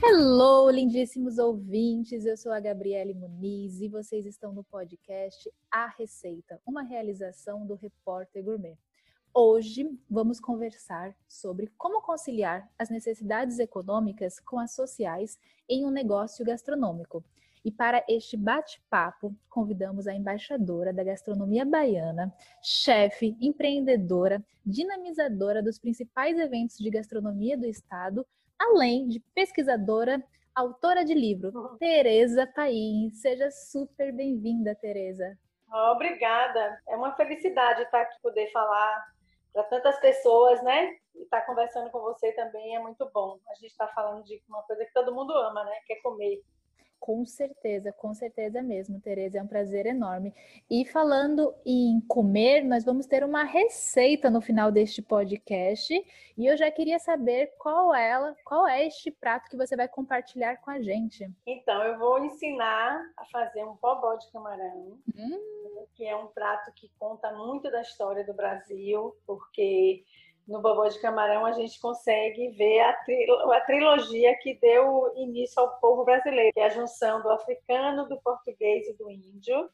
Hello, 0.00 0.70
lindíssimos 0.70 1.38
ouvintes. 1.38 2.24
Eu 2.24 2.36
sou 2.36 2.52
a 2.52 2.60
Gabriele 2.60 3.14
Muniz 3.14 3.80
e 3.80 3.88
vocês 3.88 4.24
estão 4.26 4.52
no 4.52 4.62
podcast 4.62 5.50
A 5.70 5.88
Receita, 5.88 6.60
uma 6.64 6.82
realização 6.82 7.66
do 7.66 7.74
Repórter 7.74 8.44
Gourmet. 8.44 8.78
Hoje 9.34 9.90
vamos 10.08 10.38
conversar 10.38 11.16
sobre 11.28 11.72
como 11.76 12.00
conciliar 12.00 12.70
as 12.78 12.88
necessidades 12.88 13.58
econômicas 13.58 14.38
com 14.38 14.58
as 14.60 14.72
sociais 14.72 15.36
em 15.68 15.84
um 15.84 15.90
negócio 15.90 16.44
gastronômico. 16.44 17.24
E 17.64 17.72
para 17.72 18.04
este 18.08 18.36
bate-papo, 18.36 19.34
convidamos 19.50 20.06
a 20.06 20.14
embaixadora 20.14 20.92
da 20.92 21.02
gastronomia 21.02 21.64
baiana, 21.64 22.32
chefe, 22.62 23.36
empreendedora, 23.40 24.42
dinamizadora 24.64 25.60
dos 25.60 25.78
principais 25.78 26.38
eventos 26.38 26.78
de 26.78 26.88
gastronomia 26.88 27.58
do 27.58 27.66
estado, 27.66 28.24
além 28.58 29.06
de 29.08 29.20
pesquisadora, 29.34 30.22
autora 30.54 31.04
de 31.04 31.14
livro, 31.14 31.50
uhum. 31.54 31.78
Tereza 31.78 32.46
Paim. 32.46 33.10
Seja 33.12 33.50
super 33.50 34.12
bem-vinda, 34.12 34.74
Tereza. 34.74 35.38
Obrigada. 35.92 36.80
É 36.88 36.96
uma 36.96 37.14
felicidade 37.14 37.82
estar 37.82 38.00
aqui 38.00 38.20
poder 38.22 38.50
falar 38.50 39.06
para 39.52 39.62
tantas 39.64 39.98
pessoas, 40.00 40.62
né? 40.62 40.96
E 41.14 41.22
estar 41.22 41.42
conversando 41.42 41.90
com 41.90 42.00
você 42.00 42.32
também 42.32 42.74
é 42.74 42.80
muito 42.80 43.08
bom. 43.12 43.38
A 43.50 43.54
gente 43.54 43.70
está 43.70 43.86
falando 43.88 44.24
de 44.24 44.42
uma 44.48 44.62
coisa 44.62 44.84
que 44.84 44.92
todo 44.92 45.14
mundo 45.14 45.32
ama, 45.32 45.64
né? 45.64 45.72
Que 45.86 45.94
é 45.94 46.00
comer. 46.00 46.42
Com 47.00 47.24
certeza, 47.24 47.92
com 47.92 48.12
certeza 48.12 48.60
mesmo, 48.60 49.00
Tereza, 49.00 49.38
é 49.38 49.42
um 49.42 49.46
prazer 49.46 49.86
enorme. 49.86 50.34
E 50.70 50.84
falando 50.84 51.54
em 51.64 52.00
comer, 52.08 52.62
nós 52.62 52.84
vamos 52.84 53.06
ter 53.06 53.24
uma 53.24 53.44
receita 53.44 54.28
no 54.28 54.40
final 54.40 54.70
deste 54.70 55.00
podcast, 55.00 55.94
e 56.36 56.46
eu 56.46 56.56
já 56.56 56.70
queria 56.70 56.98
saber 56.98 57.52
qual 57.58 57.94
é 57.94 58.10
ela, 58.10 58.36
qual 58.44 58.66
é 58.66 58.86
este 58.86 59.10
prato 59.10 59.48
que 59.48 59.56
você 59.56 59.76
vai 59.76 59.88
compartilhar 59.88 60.56
com 60.58 60.70
a 60.70 60.80
gente. 60.80 61.30
Então, 61.46 61.82
eu 61.82 61.98
vou 61.98 62.24
ensinar 62.24 63.00
a 63.16 63.24
fazer 63.26 63.64
um 63.64 63.76
bobó 63.80 64.16
de 64.16 64.30
camarão, 64.30 64.98
hum. 65.16 65.86
que 65.94 66.04
é 66.04 66.16
um 66.16 66.26
prato 66.26 66.72
que 66.74 66.90
conta 66.98 67.32
muito 67.32 67.70
da 67.70 67.82
história 67.82 68.24
do 68.24 68.34
Brasil, 68.34 69.16
porque 69.26 70.04
no 70.48 70.62
Bobó 70.62 70.88
de 70.88 70.98
Camarão 70.98 71.44
a 71.44 71.52
gente 71.52 71.78
consegue 71.78 72.48
ver 72.56 72.80
a, 72.80 72.90
a, 72.90 73.60
trilogia 73.60 74.34
que 74.40 74.58
deu 74.58 75.12
início 75.14 75.60
ao 75.60 75.78
povo 75.78 76.06
brasileiro, 76.06 76.52
que 76.54 76.60
é 76.60 76.64
a 76.64 76.70
junção 76.70 77.20
do 77.20 77.28
africano, 77.28 78.08
do 78.08 78.18
português 78.22 78.88
e 78.88 78.96
do 78.96 79.10
índio. 79.10 79.68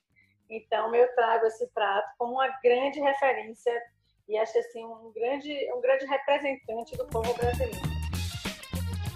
Então 0.50 0.92
eu 0.92 1.06
trago 1.14 1.46
esse 1.46 1.66
prato 1.68 2.08
como 2.18 2.34
uma 2.34 2.48
grande 2.60 3.00
referência 3.00 3.72
e 4.28 4.36
acho 4.36 4.58
assim 4.58 4.84
um 4.84 5.12
grande, 5.14 5.72
um 5.72 5.80
grande 5.80 6.06
representante 6.06 6.96
do 6.96 7.06
povo 7.06 7.32
brasileiro. 7.34 7.94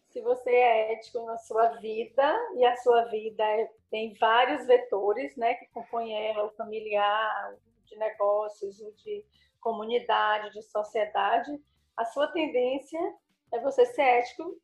se 0.10 0.22
você 0.22 0.50
é 0.50 0.94
ético 0.94 1.26
na 1.26 1.38
sua 1.38 1.70
vida 1.78 2.38
e 2.56 2.66
a 2.66 2.76
sua 2.78 3.06
vida 3.06 3.44
é, 3.44 3.72
tem 3.90 4.14
vários 4.16 4.68
vetores, 4.68 5.36
né, 5.38 5.54
que 5.54 5.68
compõem 5.68 6.14
ela, 6.14 6.46
o 6.46 6.52
familiar, 6.52 7.54
o 7.54 7.88
de 7.88 7.96
negócios, 7.96 8.80
o 8.82 8.92
de 8.94 9.26
comunidade, 9.62 10.52
de 10.52 10.62
sociedade, 10.64 11.52
a 11.96 12.06
sua 12.06 12.28
tendência 12.28 13.00
é 13.54 13.60
você 13.60 13.86
ser 13.86 14.02
ético 14.02 14.60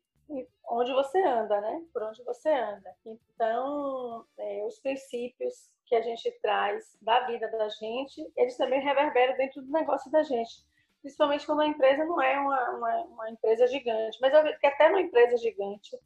onde 0.68 0.92
você 0.92 1.22
anda, 1.22 1.60
né? 1.60 1.82
Por 1.92 2.02
onde 2.02 2.22
você 2.24 2.50
anda. 2.50 2.94
Então, 3.06 4.26
é, 4.36 4.64
os 4.66 4.78
princípios 4.80 5.70
que 5.88 5.94
a 5.94 6.02
gente 6.02 6.30
traz 6.42 6.96
da 7.00 7.20
vida 7.26 7.48
da 7.50 7.68
gente, 7.68 8.20
eles 8.36 8.56
também 8.56 8.80
reverberam 8.80 9.36
dentro 9.36 9.62
do 9.62 9.72
negócio 9.72 10.10
da 10.10 10.22
gente. 10.22 10.66
Principalmente 11.00 11.46
quando 11.46 11.62
a 11.62 11.66
empresa 11.66 12.04
não 12.04 12.20
é 12.20 12.38
uma, 12.38 12.70
uma, 12.70 13.02
uma 13.04 13.30
empresa 13.30 13.66
gigante. 13.66 14.18
Mas 14.20 14.34
eu 14.34 14.42
vejo 14.42 14.58
que 14.58 14.66
até 14.66 14.88
numa 14.88 15.00
empresa 15.00 15.36
gigante, 15.38 15.96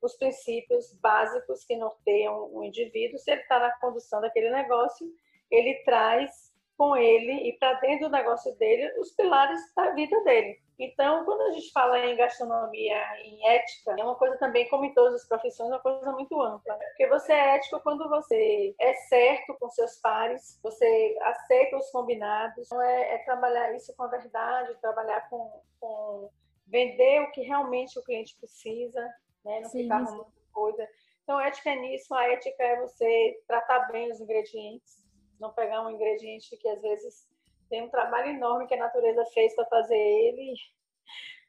os 0.00 0.14
princípios 0.16 0.92
básicos 1.00 1.64
que 1.64 1.76
norteiam 1.76 2.52
o 2.52 2.62
indivíduo, 2.64 3.18
se 3.18 3.30
ele 3.30 3.40
está 3.40 3.58
na 3.58 3.70
condução 3.78 4.20
daquele 4.20 4.50
negócio, 4.50 5.06
ele 5.50 5.82
traz 5.84 6.52
com 6.76 6.96
ele 6.96 7.48
e 7.48 7.52
para 7.58 7.74
dentro 7.74 8.08
do 8.08 8.12
negócio 8.12 8.54
dele 8.56 8.92
os 8.98 9.12
pilares 9.12 9.60
da 9.74 9.90
vida 9.90 10.22
dele. 10.24 10.58
Então, 10.84 11.24
quando 11.24 11.42
a 11.42 11.52
gente 11.52 11.70
fala 11.70 11.96
em 12.00 12.16
gastronomia, 12.16 12.98
em 13.22 13.46
ética, 13.46 13.94
é 13.96 14.02
uma 14.02 14.16
coisa 14.16 14.36
também, 14.36 14.68
como 14.68 14.84
em 14.84 14.92
todas 14.92 15.22
as 15.22 15.28
profissões, 15.28 15.70
é 15.70 15.74
uma 15.74 15.80
coisa 15.80 16.10
muito 16.10 16.42
ampla. 16.42 16.74
Porque 16.74 17.06
você 17.06 17.32
é 17.32 17.54
ético 17.54 17.80
quando 17.80 18.08
você 18.08 18.74
é 18.80 18.92
certo 18.94 19.56
com 19.60 19.70
seus 19.70 20.00
pares, 20.00 20.58
você 20.60 21.16
aceita 21.22 21.76
os 21.76 21.88
combinados, 21.92 22.66
então 22.66 22.82
é, 22.82 23.14
é 23.14 23.18
trabalhar 23.18 23.72
isso 23.76 23.94
com 23.96 24.02
a 24.02 24.08
verdade, 24.08 24.76
trabalhar 24.80 25.28
com, 25.30 25.62
com, 25.78 26.30
vender 26.66 27.22
o 27.22 27.30
que 27.30 27.42
realmente 27.42 27.96
o 27.96 28.02
cliente 28.02 28.36
precisa, 28.40 29.00
né? 29.44 29.60
não 29.60 29.70
Sim, 29.70 29.84
ficar 29.84 29.98
arrumando 29.98 30.32
coisa. 30.52 30.88
Então, 31.22 31.40
ética 31.40 31.70
é 31.70 31.76
nisso, 31.76 32.12
a 32.12 32.28
ética 32.28 32.60
é 32.60 32.80
você 32.80 33.40
tratar 33.46 33.92
bem 33.92 34.10
os 34.10 34.20
ingredientes, 34.20 35.06
não 35.38 35.52
pegar 35.52 35.86
um 35.86 35.90
ingrediente 35.90 36.56
que 36.56 36.68
às 36.68 36.82
vezes 36.82 37.28
tem 37.72 37.82
um 37.82 37.88
trabalho 37.88 38.28
enorme 38.28 38.66
que 38.66 38.74
a 38.74 38.78
natureza 38.78 39.24
fez 39.32 39.56
para 39.56 39.64
fazer 39.64 39.96
ele. 39.96 40.54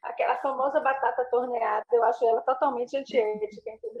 Aquela 0.02 0.36
famosa 0.36 0.80
batata 0.80 1.22
torneada, 1.26 1.84
eu 1.92 2.02
acho 2.02 2.26
ela 2.26 2.40
totalmente 2.40 2.96
antiética, 2.96 3.70
entendeu? 3.70 4.00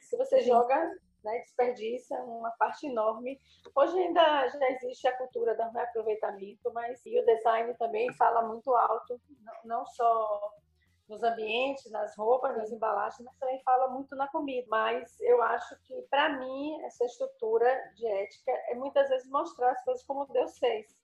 Se 0.00 0.16
você 0.16 0.40
joga, 0.40 0.90
né, 1.22 1.38
desperdiça 1.40 2.14
uma 2.22 2.50
parte 2.52 2.86
enorme. 2.86 3.38
Hoje 3.74 3.98
ainda 3.98 4.48
já 4.48 4.70
existe 4.70 5.06
a 5.06 5.16
cultura 5.18 5.54
do 5.54 5.70
reaproveitamento, 5.70 6.72
mas 6.72 7.04
e 7.04 7.20
o 7.20 7.26
design 7.26 7.74
também 7.74 8.10
fala 8.14 8.42
muito 8.48 8.74
alto, 8.74 9.20
não 9.64 9.84
só 9.84 10.50
nos 11.06 11.22
ambientes, 11.22 11.90
nas 11.90 12.16
roupas, 12.16 12.56
nas 12.56 12.72
embalagens, 12.72 13.22
mas 13.22 13.36
também 13.36 13.60
fala 13.62 13.88
muito 13.88 14.16
na 14.16 14.28
comida. 14.28 14.66
Mas 14.70 15.20
eu 15.20 15.42
acho 15.42 15.76
que, 15.82 15.94
para 16.08 16.38
mim, 16.38 16.82
essa 16.84 17.04
estrutura 17.04 17.68
de 17.96 18.06
ética 18.06 18.50
é 18.70 18.74
muitas 18.74 19.10
vezes 19.10 19.28
mostrar 19.28 19.72
as 19.72 19.84
coisas 19.84 20.02
como 20.06 20.24
Deus 20.32 20.58
fez. 20.58 21.03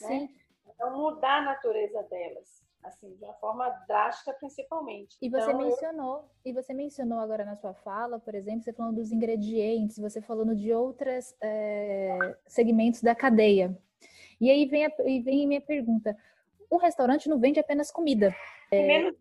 Né? 0.00 0.08
Sim. 0.08 0.20
Né? 0.20 0.28
Então, 0.74 0.96
mudar 0.96 1.38
a 1.38 1.42
natureza 1.42 2.02
delas, 2.04 2.64
assim, 2.82 3.14
de 3.14 3.24
uma 3.24 3.34
forma 3.34 3.68
drástica, 3.86 4.32
principalmente. 4.34 5.16
E 5.22 5.28
você 5.28 5.50
então, 5.50 5.58
mencionou, 5.58 6.16
eu... 6.44 6.50
e 6.50 6.52
você 6.52 6.74
mencionou 6.74 7.18
agora 7.18 7.44
na 7.44 7.54
sua 7.56 7.74
fala, 7.74 8.18
por 8.18 8.34
exemplo, 8.34 8.62
você 8.62 8.72
falando 8.72 8.96
dos 8.96 9.12
ingredientes, 9.12 9.98
você 9.98 10.20
falando 10.20 10.54
de 10.54 10.72
outros 10.72 11.34
é, 11.40 12.36
segmentos 12.46 13.02
da 13.02 13.14
cadeia. 13.14 13.76
E 14.40 14.50
aí 14.50 14.66
vem 14.66 14.84
a, 14.84 14.92
vem 14.98 15.44
a 15.44 15.48
minha 15.48 15.60
pergunta: 15.60 16.16
um 16.70 16.76
restaurante 16.76 17.28
não 17.28 17.38
vende 17.38 17.60
apenas 17.60 17.90
comida. 17.90 18.34
É, 18.72 19.12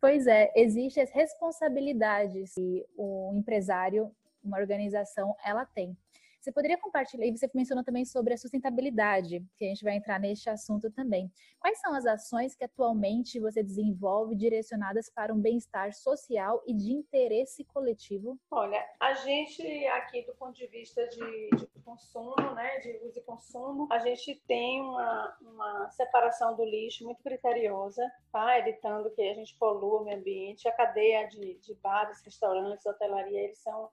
pois 0.00 0.26
é, 0.26 0.50
existem 0.56 1.02
as 1.02 1.10
responsabilidades 1.10 2.54
que 2.54 2.86
o 2.96 3.32
empresário, 3.34 4.10
uma 4.42 4.58
organização, 4.58 5.36
ela 5.44 5.66
tem. 5.66 5.96
Você 6.40 6.52
poderia 6.52 6.78
compartilhar, 6.78 7.26
e 7.26 7.36
você 7.36 7.48
mencionou 7.52 7.84
também 7.84 8.04
sobre 8.04 8.34
a 8.34 8.36
sustentabilidade, 8.36 9.44
que 9.56 9.64
a 9.64 9.68
gente 9.68 9.82
vai 9.82 9.96
entrar 9.96 10.20
neste 10.20 10.48
assunto 10.48 10.90
também. 10.90 11.30
Quais 11.58 11.80
são 11.80 11.94
as 11.94 12.06
ações 12.06 12.54
que 12.54 12.64
atualmente 12.64 13.40
você 13.40 13.62
desenvolve 13.62 14.36
direcionadas 14.36 15.10
para 15.10 15.34
um 15.34 15.40
bem-estar 15.40 15.92
social 15.92 16.62
e 16.66 16.72
de 16.74 16.92
interesse 16.92 17.64
coletivo? 17.64 18.38
Olha, 18.50 18.84
a 19.00 19.14
gente 19.14 19.86
aqui 19.88 20.22
do 20.22 20.34
ponto 20.34 20.54
de 20.54 20.66
vista 20.68 21.06
de, 21.08 21.50
de 21.56 21.66
consumo, 21.84 22.54
né, 22.54 22.78
de 22.78 22.98
uso 23.04 23.18
e 23.18 23.22
consumo, 23.22 23.88
a 23.90 23.98
gente 23.98 24.40
tem 24.46 24.80
uma, 24.80 25.36
uma 25.40 25.90
separação 25.90 26.54
do 26.54 26.64
lixo 26.64 27.04
muito 27.04 27.22
criteriosa, 27.22 28.02
tá? 28.32 28.58
evitando 28.58 29.10
que 29.10 29.22
a 29.22 29.34
gente 29.34 29.56
polua 29.58 30.02
o 30.02 30.04
meio 30.04 30.18
ambiente. 30.18 30.68
A 30.68 30.72
cadeia 30.72 31.26
de, 31.26 31.58
de 31.58 31.74
bares, 31.74 32.22
restaurantes, 32.22 32.86
hotelaria, 32.86 33.40
eles 33.40 33.58
são 33.58 33.90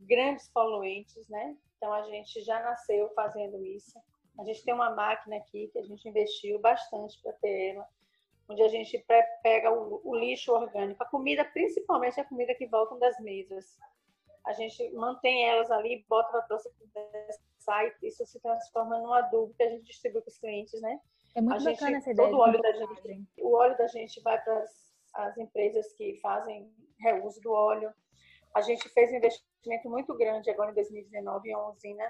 grandes 0.00 0.48
poluentes, 0.48 1.28
né? 1.28 1.56
Então 1.76 1.92
a 1.92 2.02
gente 2.02 2.42
já 2.42 2.60
nasceu 2.62 3.08
fazendo 3.14 3.64
isso. 3.64 3.98
A 4.38 4.44
gente 4.44 4.64
tem 4.64 4.74
uma 4.74 4.90
máquina 4.90 5.36
aqui 5.36 5.68
que 5.68 5.78
a 5.78 5.82
gente 5.82 6.08
investiu 6.08 6.58
bastante 6.58 7.20
para 7.22 7.32
ter 7.34 7.74
ela. 7.74 7.86
onde 8.48 8.62
a 8.62 8.68
gente 8.68 8.98
pega 9.42 9.70
o, 9.70 10.00
o 10.04 10.16
lixo 10.16 10.52
orgânico, 10.52 11.02
a 11.02 11.06
comida, 11.06 11.44
principalmente 11.44 12.20
a 12.20 12.24
comida 12.24 12.54
que 12.54 12.66
volta 12.66 12.96
das 12.98 13.18
mesas. 13.20 13.78
A 14.44 14.52
gente 14.52 14.90
mantém 14.92 15.48
elas 15.48 15.70
ali, 15.70 16.04
bota 16.08 16.30
para 16.30 16.42
processar 16.42 17.86
e 17.86 18.08
isso 18.08 18.26
se 18.26 18.40
transforma 18.40 18.98
num 18.98 19.12
adubo 19.12 19.54
que 19.54 19.62
a 19.62 19.70
gente 19.70 19.84
distribui 19.84 20.20
para 20.20 20.28
os 20.28 20.38
clientes, 20.38 20.80
né? 20.82 21.00
É 21.34 21.40
muito 21.40 21.66
a 21.66 21.70
bacana 21.70 21.92
gente, 21.92 22.00
essa 22.02 22.10
ideia. 22.10 22.28
Todo 22.28 22.38
o 22.38 22.42
óleo 22.42 22.60
da 22.60 22.72
gente, 22.72 23.42
o 23.42 23.54
óleo 23.54 23.76
da 23.76 23.86
gente 23.88 24.20
vai 24.20 24.40
para 24.42 24.64
as 25.14 25.38
empresas 25.38 25.92
que 25.94 26.16
fazem 26.20 26.70
reuso 26.98 27.40
do 27.40 27.52
óleo. 27.52 27.92
A 28.54 28.60
gente 28.60 28.88
fez 28.90 29.10
um 29.10 29.16
investimento 29.16 29.53
muito 29.84 30.16
grande 30.16 30.50
agora 30.50 30.70
em 30.70 30.74
2019 30.74 31.48
em 31.48 31.54
uma 31.54 31.70
usina 31.70 32.04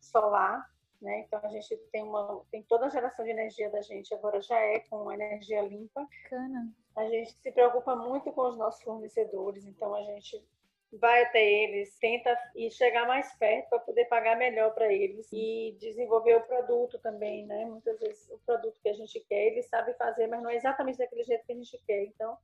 solar 0.00 0.64
né? 1.00 1.20
Então 1.20 1.40
a 1.42 1.48
gente 1.48 1.76
tem 1.90 2.02
uma 2.02 2.44
tem 2.50 2.62
toda 2.64 2.86
a 2.86 2.90
geração 2.90 3.24
de 3.24 3.30
energia 3.30 3.70
da 3.70 3.80
gente 3.80 4.12
agora 4.14 4.40
já 4.42 4.58
é 4.58 4.80
com 4.80 5.10
energia 5.10 5.62
limpa. 5.62 6.06
Bacana. 6.22 6.72
A 6.96 7.08
gente 7.08 7.32
se 7.32 7.52
preocupa 7.52 7.96
muito 7.96 8.30
com 8.32 8.48
os 8.48 8.58
nossos 8.58 8.82
fornecedores, 8.82 9.64
então 9.64 9.94
a 9.94 10.02
gente 10.02 10.44
vai 10.92 11.22
até 11.22 11.40
eles, 11.40 11.96
tenta 11.98 12.36
e 12.56 12.68
chegar 12.68 13.06
mais 13.06 13.32
perto 13.38 13.68
para 13.68 13.78
poder 13.78 14.06
pagar 14.06 14.36
melhor 14.36 14.74
para 14.74 14.92
eles 14.92 15.28
e 15.32 15.76
desenvolver 15.78 16.34
o 16.34 16.42
produto 16.42 16.98
também, 16.98 17.46
né? 17.46 17.64
Muitas 17.64 17.98
vezes 18.00 18.28
o 18.28 18.38
produto 18.44 18.80
que 18.82 18.88
a 18.88 18.92
gente 18.92 19.20
quer, 19.20 19.46
eles 19.46 19.68
sabem 19.68 19.94
fazer, 19.94 20.26
mas 20.26 20.42
não 20.42 20.50
é 20.50 20.56
exatamente 20.56 20.98
daquele 20.98 21.22
jeito 21.22 21.46
que 21.46 21.52
a 21.52 21.56
gente 21.56 21.80
quer. 21.86 22.02
Então, 22.04 22.36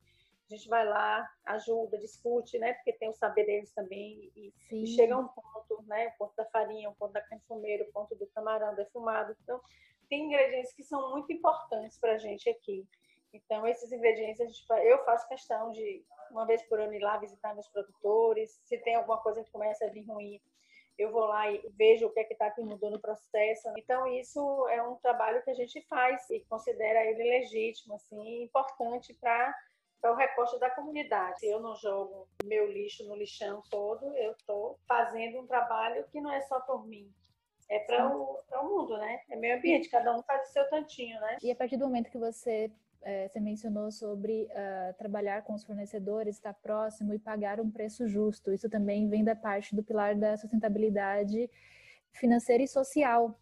a 0.48 0.54
gente 0.54 0.68
vai 0.68 0.84
lá, 0.86 1.28
ajuda, 1.44 1.98
discute, 1.98 2.58
né? 2.58 2.74
Porque 2.74 2.92
tem 2.92 3.08
o 3.08 3.14
saber 3.14 3.44
deles 3.44 3.72
também. 3.72 4.30
E, 4.36 4.54
e 4.70 4.86
chega 4.86 5.16
um 5.16 5.26
ponto, 5.26 5.82
né? 5.86 6.08
O 6.08 6.18
ponto 6.18 6.36
da 6.36 6.44
farinha, 6.46 6.88
o 6.88 6.94
ponto 6.94 7.12
da 7.12 7.20
carne 7.20 7.42
fumeira, 7.48 7.84
o 7.84 7.92
ponto 7.92 8.14
do 8.14 8.26
camarão 8.28 8.74
defumado. 8.74 9.36
Então, 9.42 9.60
tem 10.08 10.26
ingredientes 10.26 10.72
que 10.72 10.84
são 10.84 11.10
muito 11.10 11.32
importantes 11.32 11.98
para 11.98 12.12
a 12.12 12.18
gente 12.18 12.48
aqui. 12.48 12.86
Então, 13.32 13.66
esses 13.66 13.90
ingredientes, 13.90 14.40
a 14.40 14.46
gente, 14.46 14.64
eu 14.84 15.04
faço 15.04 15.28
questão 15.28 15.72
de, 15.72 16.04
uma 16.30 16.46
vez 16.46 16.62
por 16.62 16.80
ano, 16.80 16.94
ir 16.94 17.00
lá 17.00 17.18
visitar 17.18 17.52
meus 17.52 17.68
produtores. 17.68 18.60
Se 18.64 18.78
tem 18.78 18.94
alguma 18.94 19.18
coisa 19.18 19.42
que 19.42 19.50
começa 19.50 19.84
a 19.84 19.90
vir 19.90 20.02
ruim, 20.02 20.40
eu 20.96 21.10
vou 21.10 21.26
lá 21.26 21.50
e 21.50 21.60
vejo 21.76 22.06
o 22.06 22.10
que 22.10 22.20
é 22.20 22.24
que 22.24 22.32
está 22.32 22.46
aqui 22.46 22.62
mudando 22.62 22.92
no 22.92 23.00
processo. 23.00 23.68
Então, 23.76 24.06
isso 24.06 24.68
é 24.68 24.80
um 24.82 24.94
trabalho 24.96 25.42
que 25.42 25.50
a 25.50 25.54
gente 25.54 25.80
faz 25.82 26.30
e 26.30 26.40
considera 26.48 27.04
ele 27.04 27.22
legítimo, 27.22 27.94
assim, 27.94 28.44
importante 28.44 29.12
para 29.14 29.54
é 30.02 30.10
o 30.10 30.14
recorte 30.14 30.58
da 30.58 30.70
comunidade. 30.70 31.40
Se 31.40 31.46
eu 31.46 31.60
não 31.60 31.74
jogo 31.76 32.28
meu 32.44 32.70
lixo 32.70 33.06
no 33.08 33.16
lixão 33.16 33.62
todo, 33.70 34.14
eu 34.16 34.32
estou 34.32 34.78
fazendo 34.86 35.40
um 35.40 35.46
trabalho 35.46 36.04
que 36.10 36.20
não 36.20 36.32
é 36.32 36.40
só 36.42 36.60
por 36.60 36.86
mim. 36.86 37.12
É 37.68 37.80
para 37.80 38.16
o, 38.16 38.38
o 38.52 38.62
mundo, 38.64 38.96
né? 38.98 39.20
É 39.28 39.36
meio 39.36 39.58
ambiente, 39.58 39.90
cada 39.90 40.16
um 40.16 40.22
faz 40.22 40.48
o 40.48 40.52
seu 40.52 40.68
tantinho, 40.68 41.20
né? 41.20 41.38
E 41.42 41.50
a 41.50 41.56
partir 41.56 41.76
do 41.76 41.86
momento 41.86 42.10
que 42.10 42.18
você 42.18 42.70
é, 43.02 43.28
você 43.28 43.38
mencionou 43.38 43.92
sobre 43.92 44.48
uh, 44.50 44.94
trabalhar 44.98 45.42
com 45.42 45.54
os 45.54 45.64
fornecedores, 45.64 46.36
estar 46.36 46.52
próximo 46.54 47.14
e 47.14 47.18
pagar 47.20 47.60
um 47.60 47.70
preço 47.70 48.08
justo. 48.08 48.52
Isso 48.52 48.68
também 48.68 49.08
vem 49.08 49.22
da 49.22 49.36
parte 49.36 49.76
do 49.76 49.82
pilar 49.82 50.16
da 50.16 50.36
sustentabilidade 50.36 51.48
financeira 52.12 52.64
e 52.64 52.68
social, 52.68 53.38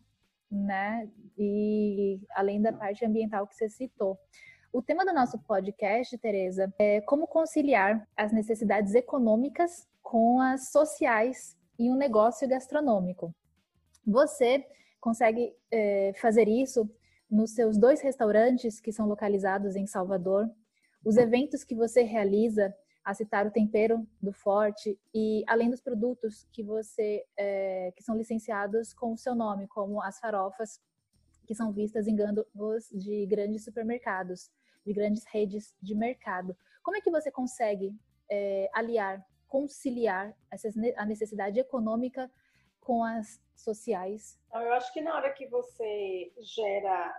né? 0.50 1.08
E 1.38 2.20
além 2.30 2.60
da 2.60 2.74
parte 2.74 3.06
ambiental 3.06 3.46
que 3.46 3.54
você 3.54 3.68
citou. 3.70 4.18
O 4.74 4.82
tema 4.82 5.04
do 5.04 5.14
nosso 5.14 5.38
podcast, 5.38 6.18
Tereza, 6.18 6.74
é 6.80 7.00
como 7.02 7.28
conciliar 7.28 8.08
as 8.16 8.32
necessidades 8.32 8.92
econômicas 8.92 9.86
com 10.02 10.40
as 10.40 10.72
sociais 10.72 11.56
em 11.78 11.92
um 11.92 11.94
negócio 11.94 12.48
gastronômico. 12.48 13.32
Você 14.04 14.66
consegue 15.00 15.54
é, 15.70 16.12
fazer 16.16 16.48
isso 16.48 16.90
nos 17.30 17.52
seus 17.52 17.78
dois 17.78 18.00
restaurantes 18.00 18.80
que 18.80 18.90
são 18.90 19.06
localizados 19.06 19.76
em 19.76 19.86
Salvador, 19.86 20.50
os 21.04 21.16
eventos 21.16 21.62
que 21.62 21.76
você 21.76 22.02
realiza, 22.02 22.74
a 23.04 23.14
citar 23.14 23.46
o 23.46 23.52
tempero 23.52 24.04
do 24.20 24.32
Forte 24.32 24.98
e 25.14 25.44
além 25.46 25.70
dos 25.70 25.80
produtos 25.80 26.48
que 26.52 26.64
você 26.64 27.24
é, 27.36 27.92
que 27.94 28.02
são 28.02 28.16
licenciados 28.16 28.92
com 28.92 29.12
o 29.12 29.16
seu 29.16 29.36
nome, 29.36 29.68
como 29.68 30.02
as 30.02 30.18
farofas 30.18 30.80
que 31.46 31.54
são 31.54 31.70
vistas 31.70 32.08
em 32.08 32.16
gândulas 32.16 32.88
de 32.90 33.24
grandes 33.26 33.62
supermercados 33.62 34.50
de 34.84 34.92
grandes 34.92 35.24
redes 35.26 35.74
de 35.80 35.94
mercado. 35.94 36.56
Como 36.82 36.96
é 36.96 37.00
que 37.00 37.10
você 37.10 37.30
consegue 37.30 37.94
é, 38.30 38.68
aliar, 38.72 39.24
conciliar 39.48 40.36
essas, 40.50 40.74
a 40.96 41.06
necessidade 41.06 41.58
econômica 41.58 42.30
com 42.80 43.02
as 43.02 43.40
sociais? 43.56 44.38
Então, 44.48 44.62
eu 44.62 44.72
acho 44.74 44.92
que 44.92 45.00
na 45.00 45.14
hora 45.14 45.32
que 45.32 45.46
você 45.46 46.32
gera, 46.40 47.14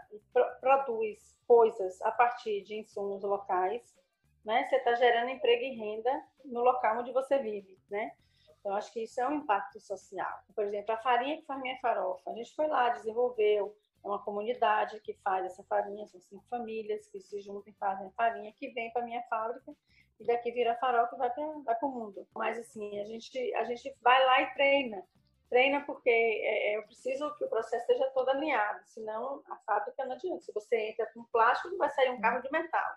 produz 0.62 1.36
coisas 1.48 2.02
a 2.02 2.12
partir 2.12 2.64
de 2.64 2.76
insumos 2.76 3.24
locais, 3.24 3.96
né, 4.44 4.68
você 4.68 4.76
está 4.76 4.94
gerando 4.94 5.32
emprego 5.32 5.64
e 5.64 5.76
renda 5.76 6.24
no 6.46 6.62
local 6.62 7.00
onde 7.00 7.12
você 7.12 7.40
vive, 7.40 7.80
né? 7.90 8.12
Então, 8.60 8.76
acho 8.76 8.92
que 8.92 9.04
isso 9.04 9.20
é 9.22 9.28
um 9.28 9.34
impacto 9.34 9.80
social. 9.80 10.40
Por 10.56 10.66
exemplo, 10.66 10.94
a 10.94 10.98
farinha 10.98 11.38
que 11.38 11.46
faz 11.46 11.62
minha 11.62 11.78
farofa, 11.80 12.30
a 12.30 12.34
gente 12.34 12.56
foi 12.56 12.68
lá, 12.68 12.90
desenvolveu, 12.90 13.76
é 14.06 14.08
uma 14.08 14.24
comunidade 14.24 15.00
que 15.02 15.14
faz 15.24 15.46
essa 15.46 15.64
farinha, 15.64 16.06
são 16.08 16.22
cinco 16.22 16.46
famílias 16.48 17.08
que 17.08 17.20
se 17.20 17.42
juntam 17.42 17.74
e 17.74 17.76
fazem 17.78 18.08
a 18.08 18.12
farinha, 18.12 18.54
que 18.54 18.70
vem 18.70 18.92
para 18.92 19.02
a 19.02 19.06
minha 19.06 19.24
fábrica 19.24 19.74
e 20.20 20.26
daqui 20.26 20.52
vira 20.52 20.76
farol 20.76 21.08
que 21.08 21.18
vai 21.18 21.30
para 21.32 21.88
o 21.88 21.92
mundo. 21.92 22.28
Mas 22.36 22.60
assim, 22.60 23.00
a 23.00 23.04
gente, 23.06 23.54
a 23.56 23.64
gente 23.64 23.94
vai 24.02 24.24
lá 24.26 24.42
e 24.44 24.54
treina. 24.54 25.04
Treina 25.50 25.82
porque 25.86 26.10
é, 26.10 26.74
é, 26.74 26.78
eu 26.78 26.84
preciso 26.84 27.36
que 27.38 27.46
o 27.46 27.50
processo 27.50 27.82
esteja 27.82 28.10
todo 28.12 28.30
alinhado, 28.30 28.80
senão 28.86 29.42
a 29.50 29.56
fábrica 29.66 30.06
não 30.06 30.16
adianta. 30.16 30.42
Se 30.42 30.54
você 30.54 30.90
entra 30.90 31.08
com 31.14 31.24
plástico, 31.26 31.76
vai 31.78 31.90
sair 31.90 32.12
um 32.12 32.22
carro 32.22 32.42
de 32.42 32.52
metal. 32.52 32.96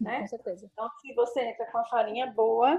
Né? 0.00 0.20
Com 0.20 0.26
certeza. 0.26 0.68
Então, 0.70 0.88
se 1.00 1.14
você 1.14 1.40
entra 1.40 1.64
com 1.70 1.78
a 1.78 1.84
farinha 1.86 2.26
boa, 2.26 2.78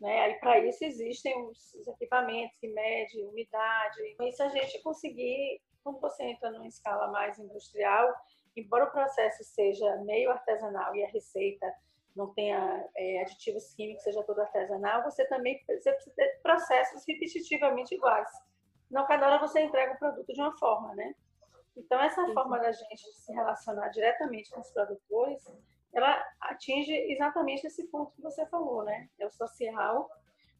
né? 0.00 0.20
Aí 0.22 0.34
para 0.40 0.58
isso 0.58 0.84
existem 0.84 1.40
os, 1.46 1.74
os, 1.74 1.86
equipamentos 1.86 2.56
que 2.58 2.66
medem 2.66 3.24
umidade. 3.28 4.16
Com 4.16 4.24
isso 4.24 4.42
a 4.42 4.48
gente 4.48 4.82
conseguir 4.82 5.62
quando 5.82 6.00
você 6.00 6.24
entra 6.24 6.50
numa 6.50 6.66
escala 6.66 7.08
mais 7.08 7.38
industrial, 7.38 8.12
embora 8.56 8.84
o 8.84 8.90
processo 8.90 9.44
seja 9.44 9.96
meio 9.98 10.30
artesanal 10.30 10.94
e 10.94 11.04
a 11.04 11.08
receita 11.08 11.66
não 12.14 12.32
tenha 12.34 12.88
é, 12.94 13.22
aditivos 13.22 13.74
químicos, 13.74 14.02
seja 14.02 14.22
todo 14.24 14.40
artesanal, 14.40 15.02
você 15.02 15.26
também 15.26 15.62
você 15.66 15.92
precisa 15.92 16.14
ter 16.14 16.40
processos 16.42 17.02
repetitivamente 17.06 17.94
iguais. 17.94 18.28
Não 18.90 19.06
cada 19.06 19.26
hora 19.26 19.38
você 19.38 19.60
entrega 19.60 19.94
o 19.94 19.98
produto 19.98 20.32
de 20.32 20.40
uma 20.40 20.56
forma, 20.58 20.94
né? 20.94 21.14
Então, 21.74 21.98
essa 22.02 22.26
Sim. 22.26 22.34
forma 22.34 22.58
da 22.58 22.70
gente 22.70 23.02
se 23.14 23.32
relacionar 23.32 23.88
diretamente 23.88 24.50
com 24.50 24.60
os 24.60 24.70
produtores, 24.70 25.42
ela 25.94 26.22
atinge 26.40 26.92
exatamente 27.10 27.66
esse 27.66 27.86
ponto 27.88 28.12
que 28.12 28.20
você 28.20 28.44
falou, 28.46 28.84
né? 28.84 29.08
É 29.18 29.26
o 29.26 29.30
social, 29.30 30.10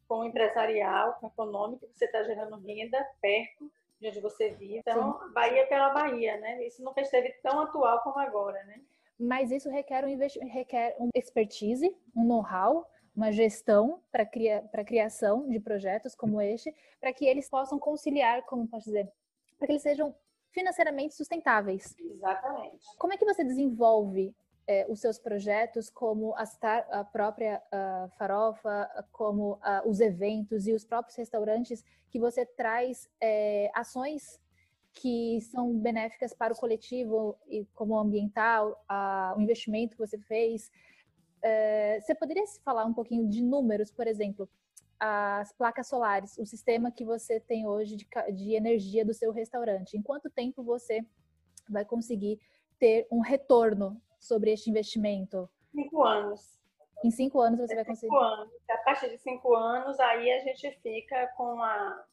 com 0.07 0.19
o 0.19 0.25
empresarial, 0.25 1.13
com 1.19 1.27
o 1.27 1.29
econômico, 1.29 1.87
você 1.93 2.05
está 2.05 2.23
gerando 2.23 2.57
renda 2.57 3.07
perto 3.21 3.71
de 3.99 4.07
onde 4.07 4.19
você 4.19 4.51
vive. 4.51 4.77
Então, 4.77 5.19
Sim. 5.19 5.33
Bahia 5.33 5.67
pela 5.67 5.89
Bahia, 5.89 6.37
né? 6.37 6.65
Isso 6.65 6.83
nunca 6.83 7.01
esteve 7.01 7.31
tão 7.41 7.59
atual 7.59 8.01
como 8.01 8.19
agora, 8.19 8.63
né? 8.65 8.81
Mas 9.19 9.51
isso 9.51 9.69
requer 9.69 10.05
um, 10.05 10.17
requer 10.47 10.95
um 10.99 11.09
expertise, 11.15 11.95
um 12.15 12.25
know-how, 12.25 12.87
uma 13.15 13.31
gestão 13.31 14.01
para 14.11 14.25
cria 14.25 14.67
a 14.73 14.83
criação 14.83 15.47
de 15.47 15.59
projetos 15.59 16.15
como 16.15 16.41
este, 16.41 16.73
para 16.99 17.13
que 17.13 17.25
eles 17.25 17.49
possam 17.49 17.77
conciliar, 17.77 18.43
como 18.43 18.67
posso 18.67 18.85
dizer, 18.85 19.11
para 19.57 19.67
que 19.67 19.73
eles 19.73 19.83
sejam 19.83 20.15
financeiramente 20.51 21.15
sustentáveis. 21.15 21.95
Exatamente. 21.97 22.85
Como 22.97 23.13
é 23.13 23.17
que 23.17 23.25
você 23.25 23.43
desenvolve 23.43 24.35
é, 24.67 24.85
os 24.89 24.99
seus 24.99 25.19
projetos, 25.19 25.89
como 25.89 26.33
a, 26.35 26.43
a 26.91 27.03
própria 27.03 27.61
a 27.71 28.09
farofa, 28.17 28.89
como 29.11 29.59
a, 29.61 29.83
os 29.85 29.99
eventos 29.99 30.67
e 30.67 30.73
os 30.73 30.85
próprios 30.85 31.17
restaurantes, 31.17 31.83
que 32.09 32.19
você 32.19 32.45
traz 32.45 33.09
é, 33.19 33.69
ações 33.73 34.39
que 34.93 35.41
são 35.41 35.75
benéficas 35.77 36.33
para 36.33 36.53
o 36.53 36.55
coletivo, 36.55 37.35
e 37.47 37.65
como 37.73 37.97
ambiental, 37.97 38.79
o 39.35 39.41
investimento 39.41 39.95
que 39.95 40.07
você 40.07 40.19
fez. 40.19 40.71
É, 41.41 41.99
você 41.99 42.13
poderia 42.13 42.43
falar 42.63 42.85
um 42.85 42.93
pouquinho 42.93 43.27
de 43.27 43.41
números, 43.41 43.91
por 43.91 44.07
exemplo, 44.07 44.47
as 44.99 45.51
placas 45.51 45.87
solares, 45.87 46.37
o 46.37 46.45
sistema 46.45 46.91
que 46.91 47.03
você 47.03 47.39
tem 47.39 47.65
hoje 47.67 47.95
de, 47.95 48.07
de 48.33 48.53
energia 48.53 49.03
do 49.03 49.13
seu 49.13 49.31
restaurante? 49.31 49.97
Em 49.97 50.01
quanto 50.01 50.29
tempo 50.29 50.63
você 50.63 51.03
vai 51.67 51.83
conseguir 51.83 52.39
ter 52.79 53.07
um 53.11 53.19
retorno 53.19 53.99
sobre 54.23 54.51
este 54.51 54.69
investimento? 54.69 55.49
Cinco 55.71 56.03
anos. 56.03 56.59
Em 57.03 57.11
cinco 57.11 57.41
anos 57.41 57.59
você 57.59 57.73
é 57.73 57.75
vai 57.75 57.85
conseguir? 57.85 58.09
Cinco 58.09 58.23
anos. 58.23 58.53
A 58.69 58.77
partir 58.77 59.09
de 59.09 59.17
cinco 59.17 59.55
anos, 59.55 59.99
aí 59.99 60.31
a 60.31 60.39
gente 60.39 60.71
fica 60.81 61.27
com 61.35 61.53
uma, 61.53 62.05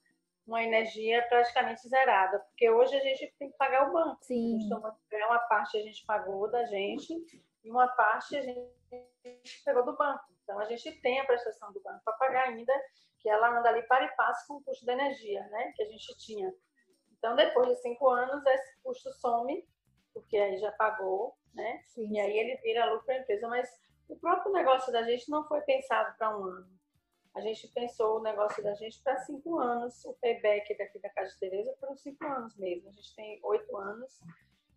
uma 0.46 0.64
energia 0.64 1.24
praticamente 1.28 1.88
zerada, 1.88 2.40
porque 2.40 2.68
hoje 2.68 2.96
a 2.96 3.00
gente 3.00 3.32
tem 3.38 3.50
que 3.50 3.56
pagar 3.56 3.88
o 3.88 3.92
banco. 3.92 4.18
Sim. 4.22 4.58
É 5.12 5.26
uma 5.26 5.38
parte 5.38 5.78
a 5.78 5.82
gente 5.82 6.04
pagou 6.04 6.50
da 6.50 6.64
gente 6.66 7.14
e 7.62 7.70
uma 7.70 7.86
parte 7.88 8.36
a 8.36 8.42
gente 8.42 9.62
pegou 9.64 9.84
do 9.84 9.96
banco. 9.96 10.24
Então 10.42 10.58
a 10.58 10.64
gente 10.64 10.90
tem 11.00 11.20
a 11.20 11.24
prestação 11.24 11.72
do 11.72 11.80
banco 11.80 12.02
para 12.04 12.14
pagar 12.14 12.48
ainda, 12.48 12.72
que 13.20 13.28
ela 13.28 13.56
anda 13.56 13.68
ali 13.68 13.82
para 13.86 14.06
e 14.06 14.16
passe 14.16 14.48
com 14.48 14.54
o 14.54 14.64
custo 14.64 14.84
da 14.84 14.94
energia, 14.94 15.46
né? 15.48 15.72
Que 15.76 15.84
a 15.84 15.86
gente 15.86 16.18
tinha. 16.18 16.52
Então 17.16 17.36
depois 17.36 17.68
de 17.68 17.76
cinco 17.76 18.08
anos 18.08 18.44
esse 18.44 18.82
custo 18.82 19.12
some, 19.20 19.64
porque 20.12 20.36
aí 20.36 20.56
já 20.56 20.72
pagou 20.72 21.36
né? 21.54 21.82
Sim. 21.88 22.12
E 22.12 22.20
aí 22.20 22.38
ele 22.38 22.56
vira 22.56 22.90
lucro 22.90 23.06
para 23.06 23.16
a 23.16 23.18
empresa. 23.18 23.48
Mas 23.48 23.68
o 24.08 24.16
próprio 24.16 24.52
negócio 24.52 24.92
da 24.92 25.02
gente 25.02 25.30
não 25.30 25.46
foi 25.46 25.60
pensado 25.62 26.16
para 26.16 26.36
um 26.36 26.44
ano. 26.44 26.80
A 27.34 27.40
gente 27.40 27.68
pensou 27.68 28.18
o 28.18 28.22
negócio 28.22 28.62
da 28.62 28.74
gente 28.74 29.00
para 29.02 29.16
cinco 29.18 29.58
anos. 29.58 30.04
O 30.04 30.14
payback 30.14 30.76
daqui 30.76 30.98
da 30.98 31.10
Casa 31.10 31.32
de 31.32 31.38
Tereza 31.38 31.76
foram 31.78 31.96
cinco 31.96 32.24
anos 32.26 32.56
mesmo. 32.56 32.88
A 32.88 32.92
gente 32.92 33.14
tem 33.14 33.40
oito 33.44 33.76
anos. 33.76 34.20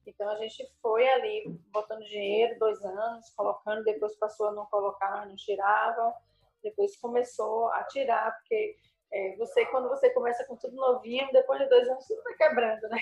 Então 0.06 0.30
a 0.30 0.36
gente 0.36 0.70
foi 0.82 1.08
ali 1.08 1.46
botando 1.72 2.03
dinheiro, 2.03 2.60
dois 2.60 2.84
anos, 2.84 3.30
colocando, 3.32 3.84
depois 3.84 4.15
passou 4.18 4.50
a 4.50 4.51
não 4.51 4.65
colocar, 4.65 5.12
mas 5.12 5.30
não 5.30 5.36
tirava. 5.36 6.13
Depois 6.62 6.98
começou 6.98 7.70
a 7.70 7.84
tirar, 7.86 8.32
porque 8.38 8.75
é, 9.12 9.36
você, 9.38 9.65
quando 9.68 9.89
você 9.89 10.10
começa 10.12 10.46
com 10.46 10.58
tudo 10.58 10.75
novinho, 10.75 11.27
depois 11.32 11.60
de 11.60 11.70
dois 11.70 11.88
anos 11.88 12.06
tudo 12.06 12.22
vai 12.24 12.36
quebrando, 12.36 12.88
né? 12.89 13.00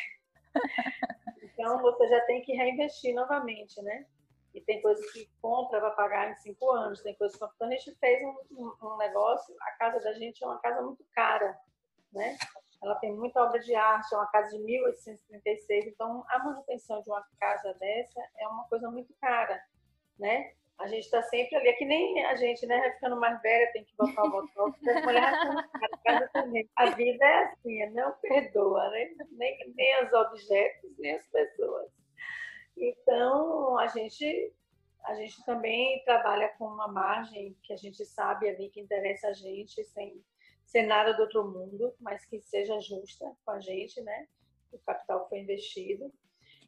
Então 1.54 1.82
você 1.82 2.08
já 2.08 2.22
tem 2.22 2.42
que 2.42 2.54
reinvestir 2.54 3.14
novamente, 3.14 3.82
né? 3.82 4.06
E 4.54 4.62
tem 4.62 4.82
coisas 4.82 5.12
que 5.12 5.30
compra 5.42 5.80
para 5.80 5.92
pagar 5.92 6.32
em 6.32 6.36
cinco 6.36 6.72
anos, 6.72 7.02
tem 7.02 7.16
coisas 7.16 7.38
que 7.38 7.46
então, 7.46 7.68
a 7.68 7.72
gente 7.72 7.96
fez 7.96 8.22
um, 8.24 8.74
um, 8.84 8.98
negócio, 8.98 9.56
a 9.62 9.72
casa 9.72 10.00
da 10.02 10.14
gente 10.14 10.44
é 10.44 10.48
uma 10.48 10.60
casa 10.60 10.82
muito 10.82 11.06
cara, 11.14 11.58
né? 12.12 12.38
Ela 12.84 12.96
tem 12.96 13.14
muita 13.14 13.44
obra 13.44 13.60
de 13.60 13.74
arte, 13.76 14.14
é 14.14 14.18
uma 14.18 14.28
casa 14.28 14.58
de 14.58 14.64
1836, 14.64 15.88
então 15.88 16.26
a 16.28 16.40
manutenção 16.40 17.02
de 17.02 17.10
uma 17.10 17.24
casa 17.40 17.74
dessa 17.76 18.22
é 18.38 18.48
uma 18.48 18.68
coisa 18.68 18.90
muito 18.90 19.14
cara, 19.22 19.64
né? 20.20 20.52
A 20.82 20.88
gente 20.88 21.04
está 21.04 21.22
sempre 21.22 21.56
ali, 21.56 21.68
é 21.68 21.74
que 21.74 21.86
nem 21.86 22.26
a 22.26 22.36
gente, 22.36 22.66
né? 22.66 22.92
Ficando 22.94 23.16
mais 23.20 23.40
velha, 23.42 23.72
tem 23.72 23.86
que 23.86 23.96
botar 23.96 24.24
o 24.24 24.32
botão. 24.32 24.74
A 26.76 26.86
vida 26.90 27.24
é 27.24 27.44
assim, 27.44 27.86
não 27.92 28.12
perdoa, 28.14 28.90
né? 28.90 29.12
Nem, 29.32 29.74
nem 29.76 30.04
os 30.04 30.12
objetos. 30.12 30.81
Então, 33.22 33.78
a 33.78 33.86
gente, 33.86 34.52
a 35.06 35.14
gente 35.14 35.46
também 35.46 36.04
trabalha 36.04 36.50
com 36.58 36.66
uma 36.66 36.88
margem 36.88 37.56
que 37.62 37.72
a 37.72 37.78
gente 37.78 38.04
sabe 38.04 38.50
ali 38.50 38.72
que 38.72 38.82
interessa 38.82 39.28
a 39.28 39.34
gente, 39.34 39.84
sem 39.84 40.26
ser 40.66 40.88
nada 40.88 41.14
do 41.14 41.22
outro 41.22 41.48
mundo, 41.48 41.94
mas 42.00 42.26
que 42.26 42.42
seja 42.42 42.80
justa 42.80 43.32
com 43.46 43.52
a 43.52 43.60
gente, 43.60 44.02
né? 44.02 44.28
O 44.72 44.80
capital 44.80 45.30
foi 45.30 45.40
investido. 45.40 46.12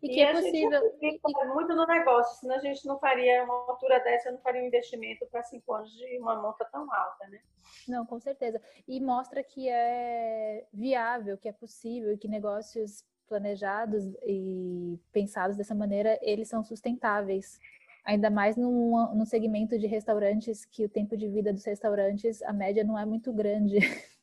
E 0.04 0.10
que 0.10 0.18
e 0.18 0.22
é 0.22 0.32
possível. 0.32 1.56
muito 1.56 1.74
no 1.74 1.88
negócio, 1.88 2.40
senão 2.40 2.56
a 2.56 2.60
gente 2.60 2.86
não 2.86 3.00
faria 3.00 3.44
uma 3.46 3.72
altura 3.72 4.00
dessa, 4.02 4.32
não 4.32 4.40
faria 4.42 4.62
um 4.62 4.68
investimento 4.68 5.26
para 5.32 5.42
cinco 5.42 5.74
anos 5.74 5.92
de 5.92 6.20
uma 6.20 6.40
monta 6.40 6.66
tão 6.66 6.94
alta, 6.94 7.28
né? 7.30 7.42
Não, 7.88 8.06
com 8.06 8.20
certeza. 8.20 8.62
E 8.88 9.02
mostra 9.02 9.44
que 9.44 9.68
é 9.70 10.68
viável, 10.72 11.36
que 11.36 11.50
é 11.50 11.54
possível, 11.54 12.16
que 12.16 12.28
negócios 12.28 13.04
planejados 13.28 14.04
e 14.26 15.00
pensados 15.12 15.58
dessa 15.58 15.76
maneira, 15.76 16.20
eles 16.22 16.48
são 16.48 16.64
sustentáveis. 16.64 17.60
Ainda 18.06 18.30
mais 18.30 18.58
no 18.58 19.26
segmento 19.26 19.78
de 19.80 19.88
restaurantes, 19.88 20.66
que 20.66 20.84
o 20.84 20.90
tempo 20.90 21.16
de 21.16 21.30
vida 21.30 21.54
dos 21.54 21.66
restaurantes, 21.66 22.42
a 22.44 22.52
média 22.52 22.84
não 22.84 23.00
é 23.00 23.06
muito 23.06 23.32
grande. 23.32 23.78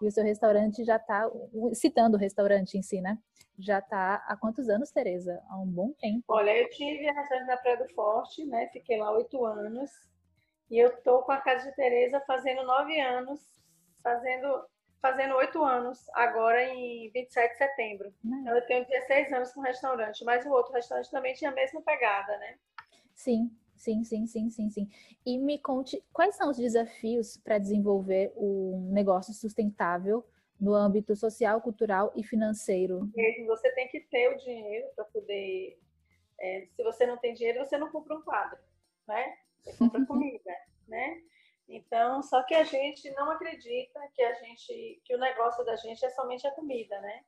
e 0.00 0.06
o 0.06 0.10
seu 0.10 0.22
restaurante 0.22 0.84
já 0.84 0.96
está, 0.96 1.28
citando 1.72 2.16
o 2.16 2.20
restaurante 2.20 2.76
em 2.76 2.82
si, 2.82 3.00
né? 3.00 3.18
Já 3.58 3.78
está 3.78 4.16
há 4.26 4.36
quantos 4.36 4.68
anos, 4.68 4.90
Tereza? 4.90 5.42
Há 5.48 5.58
um 5.58 5.66
bom 5.66 5.92
tempo. 5.98 6.22
Olha, 6.28 6.56
eu 6.56 6.68
tive 6.70 7.08
a 7.08 7.12
restaurante 7.12 7.48
na 7.48 7.56
Praia 7.56 7.78
do 7.78 7.88
Forte, 7.92 8.44
né? 8.44 8.68
Fiquei 8.72 8.98
lá 8.98 9.10
oito 9.12 9.44
anos. 9.44 9.90
E 10.70 10.78
eu 10.78 10.94
tô 11.02 11.22
com 11.22 11.32
a 11.32 11.38
Casa 11.38 11.68
de 11.68 11.74
Tereza 11.74 12.20
fazendo 12.26 12.62
nove 12.62 13.00
anos, 13.00 13.40
fazendo 14.02 14.64
fazendo 15.00 15.36
oito 15.36 15.62
anos, 15.62 16.08
agora 16.12 16.62
em 16.64 17.10
27 17.10 17.52
de 17.52 17.58
setembro. 17.58 18.12
Então, 18.24 18.56
eu 18.56 18.66
tenho 18.66 18.86
16 18.86 19.32
anos 19.32 19.52
com 19.52 19.60
restaurante, 19.60 20.24
mas 20.24 20.44
o 20.44 20.50
outro 20.50 20.72
restaurante 20.72 21.10
também 21.10 21.34
tinha 21.34 21.50
a 21.50 21.54
mesma 21.54 21.80
pegada, 21.82 22.36
né? 22.38 22.58
Sim, 23.14 23.50
sim, 23.76 24.04
sim, 24.04 24.26
sim, 24.26 24.50
sim, 24.50 24.70
sim. 24.70 24.88
E 25.24 25.38
me 25.38 25.58
conte, 25.58 26.02
quais 26.12 26.36
são 26.36 26.50
os 26.50 26.56
desafios 26.56 27.36
para 27.36 27.58
desenvolver 27.58 28.32
um 28.36 28.90
negócio 28.92 29.32
sustentável 29.32 30.24
no 30.60 30.74
âmbito 30.74 31.14
social, 31.14 31.60
cultural 31.60 32.12
e 32.16 32.24
financeiro? 32.24 33.08
Você 33.46 33.70
tem 33.72 33.88
que 33.88 34.00
ter 34.00 34.34
o 34.34 34.38
dinheiro 34.38 34.88
para 34.94 35.04
poder... 35.04 35.78
É, 36.40 36.66
se 36.76 36.82
você 36.84 37.06
não 37.06 37.16
tem 37.16 37.34
dinheiro, 37.34 37.64
você 37.64 37.76
não 37.76 37.90
compra 37.90 38.16
um 38.16 38.22
quadro, 38.22 38.58
né? 39.06 39.36
Você 39.62 39.76
compra 39.76 40.04
comida, 40.06 40.52
né? 40.86 41.20
Então, 41.68 42.22
só 42.22 42.42
que 42.44 42.54
a 42.54 42.64
gente 42.64 43.10
não 43.10 43.30
acredita 43.30 44.00
que 44.14 44.22
a 44.22 44.32
gente, 44.34 45.02
que 45.04 45.14
o 45.14 45.18
negócio 45.18 45.62
da 45.66 45.76
gente 45.76 46.04
é 46.04 46.08
somente 46.08 46.46
a 46.46 46.54
comida, 46.54 46.98
né? 47.00 47.24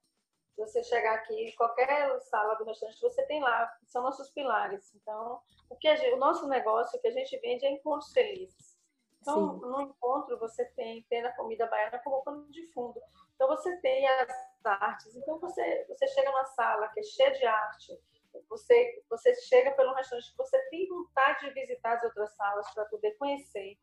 Se 0.54 0.60
você 0.62 0.82
chegar 0.82 1.14
aqui, 1.14 1.52
qualquer 1.56 2.18
sala 2.22 2.54
do 2.54 2.64
restaurante, 2.64 3.00
você 3.00 3.22
tem 3.26 3.42
lá, 3.42 3.70
são 3.84 4.02
nossos 4.02 4.30
pilares. 4.30 4.94
Então, 4.94 5.40
o 5.68 5.76
que 5.76 5.94
gente, 5.94 6.14
o 6.14 6.18
nosso 6.18 6.48
negócio, 6.48 6.98
o 6.98 7.02
que 7.02 7.08
a 7.08 7.12
gente 7.12 7.38
vende 7.38 7.66
é 7.66 7.70
encontros 7.70 8.12
felizes. 8.12 8.78
Então, 9.20 9.60
Sim. 9.60 9.60
no 9.60 9.82
encontro 9.82 10.38
você 10.38 10.64
tem, 10.70 11.02
tem 11.02 11.22
a 11.22 11.36
comida 11.36 11.66
baiana 11.66 11.98
como 11.98 12.22
pano 12.22 12.50
de 12.50 12.66
fundo. 12.72 13.00
Então, 13.34 13.46
você 13.46 13.76
tem 13.78 14.08
as 14.08 14.64
artes. 14.64 15.14
Então, 15.14 15.38
você, 15.38 15.84
você 15.86 16.08
chega 16.08 16.30
numa 16.30 16.46
sala 16.46 16.88
que 16.88 17.00
é 17.00 17.02
cheia 17.02 17.30
de 17.32 17.44
arte, 17.44 18.00
você, 18.48 19.02
você 19.10 19.34
chega 19.42 19.72
pelo 19.72 19.92
restaurante, 19.92 20.34
você 20.36 20.58
tem 20.70 20.88
vontade 20.88 21.46
de 21.46 21.52
visitar 21.52 21.94
as 21.94 22.04
outras 22.04 22.34
salas 22.36 22.72
para 22.72 22.86
poder 22.86 23.12
conhecer 23.18 23.78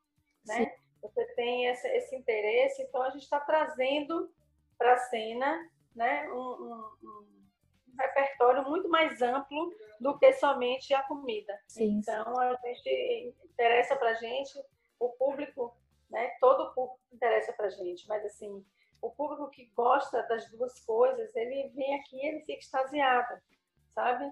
né? 0.48 0.75
Você 1.01 1.25
tem 1.36 1.68
esse, 1.68 1.88
esse, 1.89 2.16
interesse, 2.16 2.82
então 2.82 3.01
a 3.01 3.10
gente 3.12 3.24
está 3.24 3.39
trazendo 3.39 4.32
para 4.77 4.94
a 4.94 4.98
cena 4.98 5.70
né, 5.96 6.30
um, 6.30 6.36
um, 6.36 6.92
um, 7.04 7.48
repertório 8.00 8.63
muito 8.70 8.89
mais 8.89 9.22
amplo 9.22 9.74
do 10.00 10.18
que 10.18 10.34
somente 10.34 10.94
a 10.94 11.04
comida. 11.04 11.60
Sim. 11.68 12.00
Então 12.00 12.39
a 12.39 12.56
gente 12.63 13.36
interessa 13.46 13.96
para 13.96 14.12
a 14.12 14.13
gente, 14.16 14.54
o 15.00 15.10
público, 15.10 15.75
né, 16.10 16.30
todo 16.39 16.63
o 16.63 16.74
público 16.74 17.00
interessa 17.12 17.54
para 17.54 17.68
a 17.68 17.72
gente, 17.72 18.08
mas 18.08 18.24
assim, 18.25 18.63
o 19.01 19.10
público 19.12 19.50
que 19.50 19.66
gosta 19.75 20.24
das 20.24 20.50
duas 20.50 20.80
coisas, 20.82 21.36
ele 21.36 21.70
vem 21.70 21.96
aqui 21.96 22.24
ele 22.25 22.42
fica 22.42 22.60
extasiado, 22.60 23.42
sabe? 23.94 24.32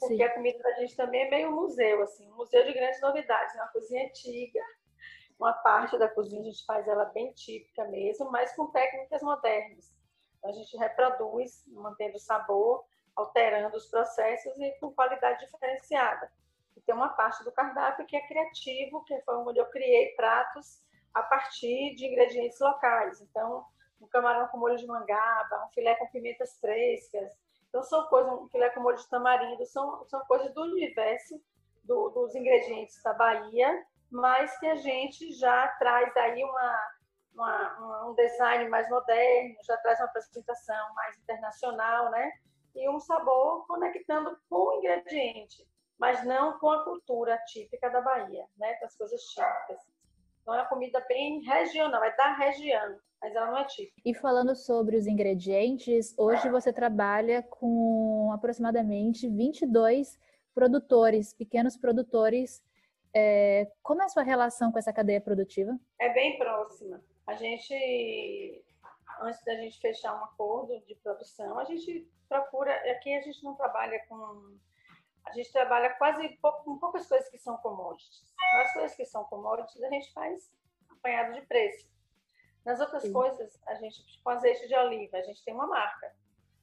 Porque 0.00 0.16
Sim. 0.16 0.22
a 0.22 0.34
comida 0.34 0.58
da 0.58 0.72
gente 0.72 0.96
também 0.96 1.22
é 1.22 1.30
meio 1.30 1.52
museu, 1.52 2.02
assim, 2.02 2.28
um 2.30 2.36
museu 2.36 2.64
de 2.64 2.72
grandes 2.72 3.00
novidades, 3.00 3.54
é 3.54 3.62
uma 3.62 3.68
cozinha 3.68 4.06
antiga, 4.06 4.60
uma 5.38 5.52
parte 5.52 5.96
da 5.96 6.08
cozinha 6.08 6.40
a 6.40 6.44
gente 6.44 6.64
faz 6.66 6.86
ela 6.88 7.04
bem 7.06 7.32
típica 7.32 7.84
mesmo, 7.84 8.30
mas 8.30 8.54
com 8.56 8.66
técnicas 8.66 9.22
modernas. 9.22 9.94
Então, 10.36 10.50
a 10.50 10.52
gente 10.52 10.76
reproduz, 10.76 11.64
mantendo 11.68 12.16
o 12.16 12.20
sabor, 12.20 12.84
alterando 13.14 13.76
os 13.76 13.86
processos 13.86 14.58
e 14.58 14.72
com 14.80 14.92
qualidade 14.92 15.44
diferenciada. 15.44 16.30
E 16.76 16.80
tem 16.80 16.94
uma 16.94 17.10
parte 17.10 17.44
do 17.44 17.52
cardápio 17.52 18.06
que 18.06 18.16
é 18.16 18.26
criativo, 18.26 19.04
que 19.04 19.20
foi 19.22 19.36
onde 19.36 19.58
eu 19.58 19.66
criei 19.66 20.14
pratos 20.14 20.82
a 21.14 21.22
partir 21.22 21.94
de 21.94 22.06
ingredientes 22.06 22.58
locais. 22.60 23.20
Então, 23.20 23.64
um 24.00 24.08
camarão 24.08 24.48
com 24.48 24.58
molho 24.58 24.76
de 24.76 24.86
mangaba, 24.86 25.64
um 25.66 25.70
filé 25.70 25.94
com 25.96 26.06
pimentas 26.08 26.58
frescas. 26.60 27.30
Então, 27.68 27.82
são 27.82 28.06
coisas, 28.06 28.32
um 28.32 28.48
filé 28.48 28.70
com 28.70 28.80
molho 28.80 28.96
de 28.96 29.08
tamarindo, 29.08 29.64
são, 29.66 30.04
são 30.06 30.20
coisas 30.26 30.52
do 30.52 30.62
universo 30.62 31.40
do, 31.84 32.10
dos 32.10 32.34
ingredientes 32.34 33.00
da 33.02 33.12
Bahia 33.12 33.84
mas 34.10 34.56
que 34.58 34.66
a 34.66 34.76
gente 34.76 35.32
já 35.32 35.68
traz 35.78 36.16
aí 36.16 36.42
uma, 36.44 36.78
uma, 37.34 38.08
um 38.08 38.14
design 38.14 38.68
mais 38.68 38.88
moderno, 38.88 39.54
já 39.64 39.76
traz 39.78 39.98
uma 40.00 40.06
apresentação 40.06 40.94
mais 40.94 41.16
internacional, 41.18 42.10
né? 42.10 42.30
E 42.74 42.88
um 42.88 42.98
sabor 43.00 43.66
conectando 43.66 44.36
com 44.48 44.56
o 44.56 44.78
ingrediente, 44.78 45.66
mas 45.98 46.24
não 46.24 46.58
com 46.58 46.70
a 46.70 46.84
cultura 46.84 47.38
típica 47.46 47.90
da 47.90 48.00
Bahia, 48.00 48.46
né? 48.56 48.78
Das 48.80 48.96
coisas 48.96 49.20
típicas. 49.22 49.80
Então 50.42 50.54
é 50.54 50.60
uma 50.62 50.68
comida 50.68 51.04
bem 51.08 51.40
regional, 51.42 52.02
é 52.02 52.16
da 52.16 52.34
região, 52.34 52.98
mas 53.20 53.34
ela 53.34 53.46
não 53.46 53.58
é 53.58 53.64
típica. 53.64 54.00
E 54.04 54.14
falando 54.14 54.54
sobre 54.56 54.96
os 54.96 55.06
ingredientes, 55.06 56.14
hoje 56.16 56.48
você 56.48 56.72
trabalha 56.72 57.42
com 57.42 58.30
aproximadamente 58.32 59.28
22 59.28 60.18
produtores, 60.54 61.34
pequenos 61.34 61.76
produtores 61.76 62.62
é, 63.14 63.70
como 63.82 64.02
é 64.02 64.04
a 64.04 64.08
sua 64.08 64.22
relação 64.22 64.70
com 64.70 64.78
essa 64.78 64.92
cadeia 64.92 65.20
produtiva? 65.20 65.78
É 65.98 66.12
bem 66.12 66.38
próxima. 66.38 67.02
A 67.26 67.34
gente, 67.34 68.64
antes 69.20 69.42
da 69.44 69.54
gente 69.54 69.80
fechar 69.80 70.14
um 70.18 70.24
acordo 70.24 70.80
de 70.86 70.94
produção, 70.96 71.58
a 71.58 71.64
gente 71.64 72.08
procura. 72.28 72.74
Aqui 72.92 73.14
a 73.14 73.20
gente 73.22 73.42
não 73.42 73.54
trabalha 73.54 73.98
com. 74.08 74.56
A 75.26 75.32
gente 75.32 75.52
trabalha 75.52 75.90
quase 75.94 76.38
com 76.38 76.78
poucas 76.78 77.06
coisas 77.06 77.28
que 77.28 77.38
são 77.38 77.56
commodities. 77.58 78.34
Nas 78.54 78.72
coisas 78.72 78.96
que 78.96 79.04
são 79.04 79.24
commodities, 79.24 79.82
a 79.82 79.90
gente 79.90 80.12
faz 80.12 80.50
apanhado 80.88 81.34
de 81.34 81.42
preço. 81.42 81.92
Nas 82.64 82.80
outras 82.80 83.02
Sim. 83.02 83.12
coisas, 83.12 83.60
a 83.66 83.74
gente, 83.74 84.02
com 84.22 84.30
azeite 84.30 84.66
de 84.66 84.74
oliva, 84.74 85.18
a 85.18 85.22
gente 85.22 85.44
tem 85.44 85.54
uma 85.54 85.66
marca. 85.66 86.14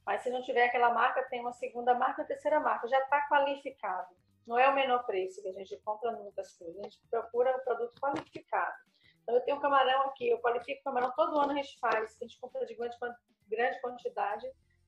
Mas 0.05 0.21
se 0.21 0.29
não 0.29 0.41
tiver 0.41 0.65
aquela 0.65 0.93
marca, 0.93 1.23
tem 1.29 1.41
uma 1.41 1.53
segunda 1.53 1.93
marca, 1.93 2.21
uma 2.21 2.27
terceira 2.27 2.59
marca. 2.59 2.87
Já 2.87 2.99
está 2.99 3.27
qualificado 3.27 4.15
não 4.45 4.57
é 4.57 4.69
o 4.69 4.75
menor 4.75 5.05
preço 5.05 5.41
que 5.41 5.47
a 5.47 5.53
gente 5.53 5.77
compra 5.77 6.11
nunca 6.11 6.41
as 6.41 6.57
coisas, 6.57 6.79
a 6.79 6.83
gente 6.83 6.99
procura 7.09 7.55
um 7.55 7.63
produto 7.63 7.99
qualificado. 7.99 8.75
Então, 9.23 9.35
eu 9.35 9.41
tenho 9.41 9.57
um 9.57 9.61
camarão 9.61 10.01
aqui, 10.03 10.29
eu 10.29 10.39
qualifico 10.39 10.81
o 10.81 10.83
camarão, 10.83 11.11
todo 11.15 11.39
ano 11.39 11.51
a 11.51 11.55
gente 11.55 11.79
faz, 11.79 12.15
a 12.21 12.23
gente 12.25 12.39
compra 12.39 12.65
de 12.65 12.75
grande, 12.75 12.95
grande 13.47 13.81
quantidade 13.81 14.47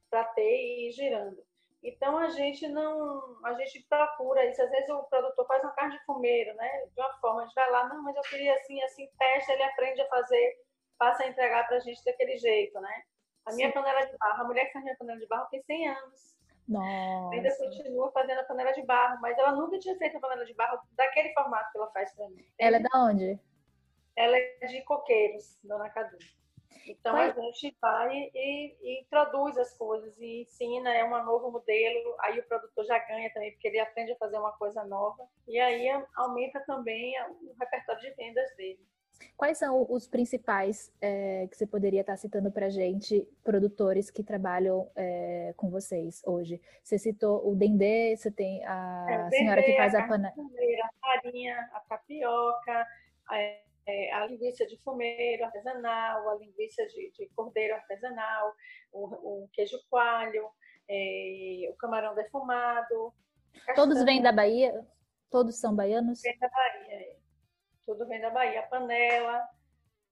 para 0.09 0.23
ter 0.25 0.43
e 0.43 0.89
ir 0.89 0.91
girando. 0.91 1.43
Então 1.83 2.17
a 2.17 2.29
gente 2.29 2.67
não, 2.67 3.37
a 3.45 3.53
gente 3.53 3.85
procura 3.87 4.45
isso. 4.45 4.61
Às 4.61 4.69
vezes 4.69 4.89
o 4.89 5.03
produtor 5.03 5.45
faz 5.47 5.63
uma 5.63 5.73
carne 5.73 5.97
de 5.97 6.05
fumeiro, 6.05 6.55
né? 6.55 6.85
De 6.93 7.01
uma 7.01 7.13
forma, 7.19 7.41
a 7.41 7.45
gente 7.45 7.55
vai 7.55 7.69
lá, 7.71 7.87
não, 7.87 8.03
mas 8.03 8.15
eu 8.15 8.21
queria 8.23 8.53
assim, 8.55 8.81
assim, 8.83 9.09
testa, 9.17 9.53
ele 9.53 9.63
aprende 9.63 10.01
a 10.01 10.07
fazer, 10.09 10.57
passa 10.97 11.23
a 11.23 11.27
entregar 11.27 11.67
para 11.67 11.77
a 11.77 11.79
gente 11.79 12.03
daquele 12.03 12.37
jeito, 12.37 12.79
né? 12.79 13.03
A 13.45 13.53
minha 13.53 13.67
Sim. 13.67 13.73
panela 13.73 14.05
de 14.05 14.17
barro, 14.17 14.41
a 14.41 14.47
mulher 14.47 14.65
que 14.65 14.73
faz 14.73 14.83
minha 14.83 14.97
panela 14.97 15.19
de 15.19 15.27
barro 15.27 15.47
tem 15.49 15.61
100 15.63 15.87
anos. 15.89 16.37
Nossa. 16.67 17.35
Ainda 17.35 17.55
continua 17.55 18.11
fazendo 18.11 18.39
a 18.39 18.43
panela 18.43 18.73
de 18.73 18.81
barro, 18.83 19.19
mas 19.21 19.37
ela 19.37 19.53
nunca 19.53 19.79
tinha 19.79 19.97
feito 19.97 20.17
a 20.17 20.19
panela 20.19 20.45
de 20.45 20.53
barro 20.53 20.79
daquele 20.91 21.33
formato 21.33 21.71
que 21.71 21.77
ela 21.77 21.91
faz 21.91 22.13
para 22.13 22.27
mim. 22.29 22.45
Ela 22.59 22.77
é 22.77 22.79
da 22.79 22.89
onde? 22.95 23.39
Ela 24.15 24.37
é 24.37 24.65
de 24.67 24.81
Coqueiros, 24.81 25.57
Dona 25.63 25.89
Cadu. 25.89 26.17
Então 26.85 27.15
a 27.15 27.29
gente 27.31 27.75
vai 27.81 28.31
e, 28.33 28.75
e, 28.81 29.01
introduz 29.01 29.57
as 29.57 29.77
coisas 29.77 30.17
e 30.19 30.41
ensina, 30.41 30.93
é 30.93 31.03
um 31.03 31.25
novo 31.25 31.51
modelo, 31.51 32.15
aí 32.19 32.39
o 32.39 32.43
produtor 32.43 32.85
já 32.85 32.97
ganha 32.99 33.31
também, 33.33 33.51
porque 33.51 33.67
ele 33.67 33.79
aprende 33.79 34.13
a 34.13 34.17
fazer 34.17 34.37
uma 34.37 34.53
coisa 34.53 34.83
nova, 34.85 35.27
e 35.47 35.59
aí 35.59 35.87
aumenta 36.15 36.61
também 36.61 37.13
o 37.41 37.53
repertório 37.59 38.01
de 38.01 38.11
vendas 38.11 38.55
dele. 38.55 38.79
Quais 39.35 39.57
são 39.57 39.85
os 39.89 40.07
principais 40.07 40.91
é, 40.99 41.47
que 41.47 41.55
você 41.55 41.67
poderia 41.67 42.01
estar 42.01 42.17
citando 42.17 42.51
para 42.51 42.69
gente, 42.69 43.27
produtores 43.43 44.09
que 44.09 44.23
trabalham 44.23 44.89
é, 44.95 45.53
com 45.55 45.69
vocês 45.69 46.21
hoje? 46.25 46.61
Você 46.83 46.97
citou 46.97 47.47
o 47.47 47.55
Dendê, 47.55 48.15
você 48.15 48.31
tem 48.31 48.65
a 48.65 49.05
é, 49.07 49.29
senhora 49.29 49.63
que 49.63 49.75
faz 49.77 49.93
a, 49.93 50.03
a 50.03 50.07
panela. 50.07 50.33
A 50.33 51.21
farinha, 51.21 51.69
a 51.73 51.79
tapioca, 51.81 52.87
a, 53.29 53.37
é, 53.87 54.13
a 54.13 54.25
linguiça 54.25 54.65
de 54.65 54.77
fumeiro 54.83 55.45
artesanal, 55.45 56.29
a 56.29 56.35
linguiça 56.35 56.85
de, 56.87 57.11
de 57.11 57.27
cordeiro 57.35 57.75
artesanal, 57.75 58.53
o, 58.91 59.43
o 59.43 59.49
queijo 59.53 59.77
coalho, 59.89 60.49
é, 60.89 61.69
o 61.69 61.75
camarão 61.75 62.15
defumado. 62.15 63.13
Todos 63.75 64.03
vêm 64.03 64.21
da 64.21 64.31
Bahia? 64.31 64.73
Todos 65.29 65.57
são 65.57 65.75
baianos? 65.75 66.21
Vem 66.21 66.37
da 66.39 66.49
Bahia, 66.49 66.93
é. 66.93 67.16
Tudo 67.87 68.05
vem 68.05 68.21
da 68.21 68.29
Bahia. 68.29 68.59
A 68.59 68.67
panela. 68.67 69.43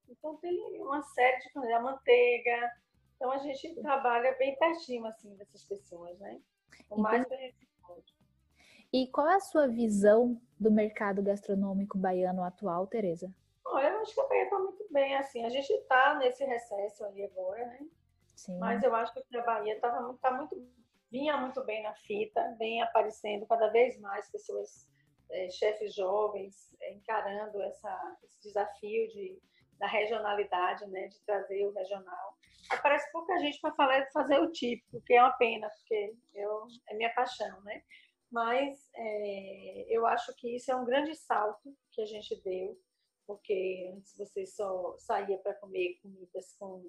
Então 0.10 0.36
tem 0.38 0.82
uma 0.82 1.04
série 1.04 1.38
de 1.40 1.52
coisas. 1.52 1.72
A 1.72 1.80
manteiga. 1.80 2.72
Então 3.16 3.32
a 3.32 3.38
gente 3.38 3.76
trabalha 3.76 4.36
bem 4.40 4.58
pertinho 4.58 5.06
assim 5.06 5.36
dessas 5.36 5.64
pessoas, 5.64 6.18
né? 6.20 6.42
O 6.90 7.00
mais 7.00 7.32
a 7.32 7.36
gente 7.36 7.68
pode. 7.86 8.16
E 8.92 9.08
qual 9.08 9.30
é 9.30 9.36
a 9.36 9.40
sua 9.40 9.68
visão 9.68 10.42
do 10.60 10.72
mercado 10.72 11.22
gastronômico 11.22 11.98
baiano 11.98 12.44
atual, 12.44 12.88
Tereza? 12.88 13.34
Olha, 13.66 13.88
eu 13.88 14.02
acho 14.02 14.14
que 14.14 14.22
a 14.22 14.28
Bahia 14.28 14.44
está 14.44 14.60
muito 14.60 14.88
bem, 14.92 15.16
assim. 15.16 15.44
A 15.44 15.50
gente 15.50 15.72
está 15.72 16.16
nesse 16.16 16.46
recesso 16.46 17.04
ali 17.04 17.24
agora, 17.24 17.66
né? 17.66 17.80
Sim. 18.36 18.58
Mas 18.58 18.84
eu 18.84 18.94
acho 18.96 19.14
que 19.14 19.38
a 19.38 19.44
Bahia 19.44 19.80
tava, 19.80 20.14
tá 20.22 20.32
muito, 20.32 20.56
vinha 21.10 21.38
muito 21.38 21.64
bem 21.64 21.84
na 21.84 21.94
fita, 21.94 22.56
vem 22.58 22.82
aparecendo 22.82 23.46
cada 23.46 23.70
vez 23.70 24.00
mais 24.00 24.30
pessoas, 24.30 24.88
é, 25.32 25.50
chefes 25.50 25.94
jovens, 25.94 26.76
é, 26.82 26.94
encarando 26.94 27.62
essa, 27.64 28.18
esse 28.24 28.42
desafio 28.42 29.08
de, 29.10 29.40
da 29.80 29.88
regionalidade, 29.88 30.86
né? 30.88 31.08
De 31.08 31.20
trazer 31.22 31.66
o 31.66 31.74
regional. 31.74 32.38
Aparece 32.72 33.12
pouca 33.12 33.38
gente 33.40 33.60
para 33.62 33.76
falar 33.76 34.08
fazer 34.12 34.40
o 34.40 34.52
típico, 34.52 35.02
que 35.06 35.14
é 35.14 35.22
uma 35.22 35.34
pena, 35.34 35.70
porque 35.70 36.16
eu, 36.34 36.68
é 36.90 36.96
minha 36.96 37.14
paixão, 37.14 37.62
né? 37.62 37.84
Mas 38.32 38.90
é, 38.96 39.86
eu 39.88 40.06
acho 40.06 40.34
que 40.36 40.56
isso 40.56 40.72
é 40.72 40.76
um 40.76 40.86
grande 40.86 41.16
salto 41.16 41.76
que 41.92 42.02
a 42.02 42.06
gente 42.06 42.42
deu 42.44 42.78
porque 43.26 43.92
antes 43.96 44.16
você 44.18 44.46
só 44.46 44.96
saía 44.98 45.38
para 45.40 45.56
comer 45.56 46.00
comidas 46.02 46.56
com 46.60 46.84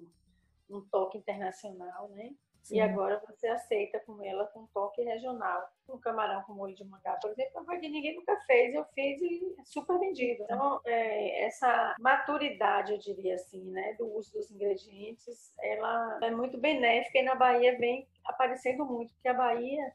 um 0.69 0.81
toque 0.89 1.17
internacional, 1.17 2.09
né? 2.09 2.35
Sim. 2.67 2.75
E 2.75 2.81
agora 2.81 3.21
você 3.25 3.47
aceita 3.47 3.97
com 4.01 4.21
ela 4.21 4.45
com 4.47 4.59
um 4.59 4.67
toque 4.67 5.01
regional. 5.01 5.71
Um 5.87 5.97
camarão 5.97 6.43
com 6.43 6.53
molho 6.53 6.75
de 6.75 6.83
mangá, 6.83 7.17
por 7.21 7.31
exemplo, 7.31 7.65
é 7.71 7.77
que 7.77 7.87
ninguém 7.87 8.17
nunca 8.17 8.35
fez. 8.41 8.75
Eu 8.75 8.83
fiz 8.93 9.21
e 9.21 9.55
é 9.57 9.63
super 9.63 9.97
vendido. 9.97 10.43
Então, 10.43 10.81
é, 10.85 11.45
essa 11.45 11.95
maturidade, 11.97 12.91
eu 12.91 12.97
diria 12.97 13.35
assim, 13.35 13.63
né, 13.71 13.93
do 13.93 14.13
uso 14.13 14.33
dos 14.33 14.51
ingredientes, 14.51 15.53
ela 15.61 16.19
é 16.21 16.29
muito 16.29 16.57
benéfica 16.57 17.19
e 17.19 17.23
na 17.23 17.35
Bahia 17.35 17.77
vem 17.77 18.05
aparecendo 18.25 18.83
muito, 18.83 19.13
porque 19.13 19.29
a 19.29 19.33
Bahia, 19.33 19.93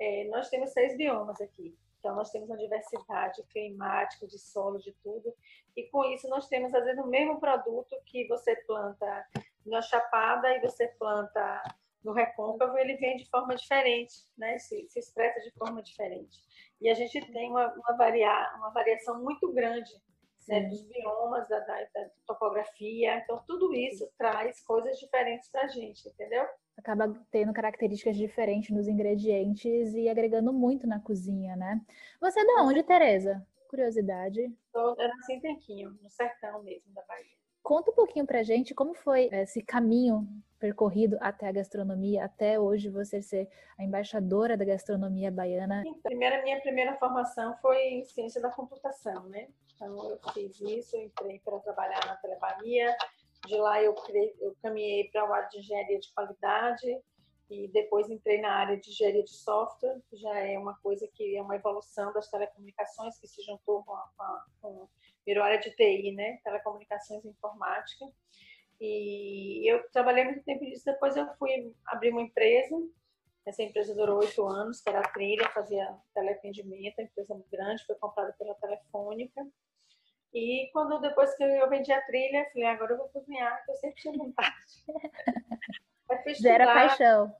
é, 0.00 0.24
nós 0.28 0.48
temos 0.48 0.70
seis 0.70 0.96
biomas 0.96 1.38
aqui. 1.42 1.76
Então, 1.98 2.14
nós 2.14 2.30
temos 2.30 2.48
uma 2.48 2.56
diversidade 2.56 3.42
climática, 3.50 4.26
de 4.26 4.38
solo, 4.38 4.78
de 4.78 4.92
tudo. 5.02 5.34
E 5.76 5.82
com 5.90 6.02
isso, 6.06 6.26
nós 6.30 6.48
temos, 6.48 6.72
às 6.72 6.82
vezes, 6.82 7.04
o 7.04 7.08
mesmo 7.08 7.38
produto 7.38 7.94
que 8.06 8.26
você 8.26 8.56
planta 8.66 9.26
na 9.66 9.82
Chapada 9.82 10.56
e 10.56 10.60
você 10.60 10.88
planta 10.98 11.62
no 12.04 12.12
Recôncavo, 12.12 12.76
ele 12.78 12.96
vem 12.96 13.16
de 13.16 13.28
forma 13.28 13.54
diferente, 13.54 14.14
né? 14.36 14.58
se, 14.58 14.86
se 14.88 14.98
expressa 14.98 15.40
de 15.40 15.50
forma 15.52 15.82
diferente. 15.82 16.38
E 16.80 16.88
a 16.88 16.94
gente 16.94 17.20
tem 17.32 17.50
uma, 17.50 17.72
uma, 17.74 17.96
varia, 17.96 18.54
uma 18.58 18.70
variação 18.70 19.22
muito 19.22 19.52
grande 19.52 19.90
né, 20.48 20.60
dos 20.60 20.82
biomas, 20.82 21.48
da, 21.48 21.58
da, 21.60 21.84
da, 21.94 22.10
topografia. 22.26 23.18
Então, 23.18 23.42
tudo 23.46 23.74
isso 23.74 24.08
traz 24.16 24.62
coisas 24.64 24.98
diferentes 24.98 25.50
para 25.50 25.62
a 25.62 25.68
gente, 25.68 26.08
entendeu? 26.08 26.46
acaba 26.76 27.12
tendo 27.30 27.52
características 27.52 28.16
diferentes 28.16 28.70
nos 28.70 28.86
ingredientes 28.86 29.94
e 29.94 30.08
agregando 30.08 30.52
muito 30.52 30.86
na 30.86 31.00
cozinha, 31.00 31.56
né? 31.56 31.80
Você 32.20 32.40
é 32.40 32.44
de 32.44 32.60
onde, 32.60 32.82
Tereza? 32.82 33.44
Curiosidade. 33.68 34.40
Eu 34.74 34.94
nasci 34.96 35.32
em 35.32 35.40
Tenquinho, 35.40 35.98
no 36.02 36.10
sertão 36.10 36.62
mesmo 36.62 36.92
da 36.92 37.02
Bahia. 37.02 37.36
Conta 37.66 37.90
um 37.90 37.94
pouquinho 37.94 38.24
pra 38.24 38.44
gente 38.44 38.72
como 38.72 38.94
foi 38.94 39.28
esse 39.32 39.60
caminho 39.60 40.24
percorrido 40.56 41.18
até 41.20 41.48
a 41.48 41.52
gastronomia, 41.52 42.24
até 42.24 42.60
hoje 42.60 42.88
você 42.88 43.20
ser 43.20 43.48
a 43.76 43.82
embaixadora 43.82 44.56
da 44.56 44.64
gastronomia 44.64 45.32
baiana. 45.32 45.82
Então, 45.84 46.00
primeira, 46.00 46.40
minha 46.44 46.60
primeira 46.60 46.94
formação 46.94 47.56
foi 47.56 48.04
ciência 48.04 48.40
da 48.40 48.50
computação, 48.50 49.24
né? 49.30 49.48
Então 49.74 50.10
eu 50.10 50.32
fiz 50.32 50.60
isso, 50.60 50.96
entrei 50.96 51.40
para 51.40 51.58
trabalhar 51.58 52.06
na 52.06 52.14
Telebahia, 52.18 52.96
de 53.44 53.56
lá 53.56 53.82
eu, 53.82 53.96
eu 54.40 54.54
caminhei 54.62 55.10
para 55.10 55.28
o 55.28 55.32
área 55.32 55.48
de 55.48 55.58
engenharia 55.58 55.98
de 55.98 56.12
qualidade 56.14 57.02
e 57.50 57.66
depois 57.72 58.08
entrei 58.08 58.40
na 58.40 58.52
área 58.52 58.76
de 58.76 58.90
engenharia 58.90 59.24
de 59.24 59.34
software, 59.34 60.00
que 60.08 60.16
já 60.16 60.38
é 60.38 60.56
uma 60.56 60.78
coisa 60.84 61.08
que 61.12 61.36
é 61.36 61.42
uma 61.42 61.56
evolução 61.56 62.12
das 62.12 62.30
telecomunicações, 62.30 63.18
que 63.18 63.26
se 63.26 63.42
juntou 63.42 63.82
com 63.82 63.92
a, 63.92 64.44
com 64.62 64.88
a 65.42 65.44
área 65.44 65.58
de 65.58 65.70
TI, 65.70 66.12
né? 66.12 66.38
Telecomunicações 66.42 67.24
e 67.24 67.28
informática. 67.28 68.06
E 68.80 69.70
eu 69.70 69.88
trabalhei 69.90 70.24
muito 70.24 70.42
tempo 70.42 70.64
nisso. 70.64 70.84
Depois 70.84 71.16
eu 71.16 71.26
fui 71.36 71.74
abrir 71.86 72.10
uma 72.10 72.22
empresa. 72.22 72.76
Essa 73.46 73.62
empresa 73.62 73.94
durou 73.94 74.18
oito 74.18 74.44
anos, 74.46 74.80
que 74.80 74.88
era 74.88 75.00
a 75.00 75.08
Trilha, 75.08 75.48
fazia 75.50 75.96
teleatendimento, 76.12 77.00
empresa 77.00 77.32
muito 77.32 77.48
grande, 77.48 77.86
foi 77.86 77.94
comprada 77.94 78.34
pela 78.36 78.54
Telefônica. 78.56 79.46
E 80.34 80.68
quando 80.72 81.00
depois 81.00 81.34
que 81.34 81.42
eu 81.42 81.68
vendi 81.70 81.90
a 81.92 82.02
trilha, 82.02 82.40
eu 82.40 82.50
falei, 82.52 82.66
agora 82.66 82.92
eu 82.92 82.98
vou 82.98 83.08
cozinhar, 83.08 83.64
que 83.64 83.70
eu 83.70 83.76
sempre 83.76 84.02
tinha 84.02 84.18
vontade. 84.18 84.84
Era 86.44 86.66
paixão. 86.66 87.34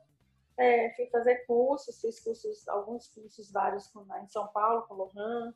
É, 0.58 0.90
fui 0.94 1.06
fazer 1.08 1.44
cursos, 1.44 2.00
fiz 2.00 2.18
cursos, 2.20 2.66
alguns 2.68 3.08
cursos 3.08 3.52
vários 3.52 3.90
em 3.94 4.28
São 4.28 4.46
Paulo, 4.48 4.86
com 4.86 4.94
Lohan. 4.94 5.54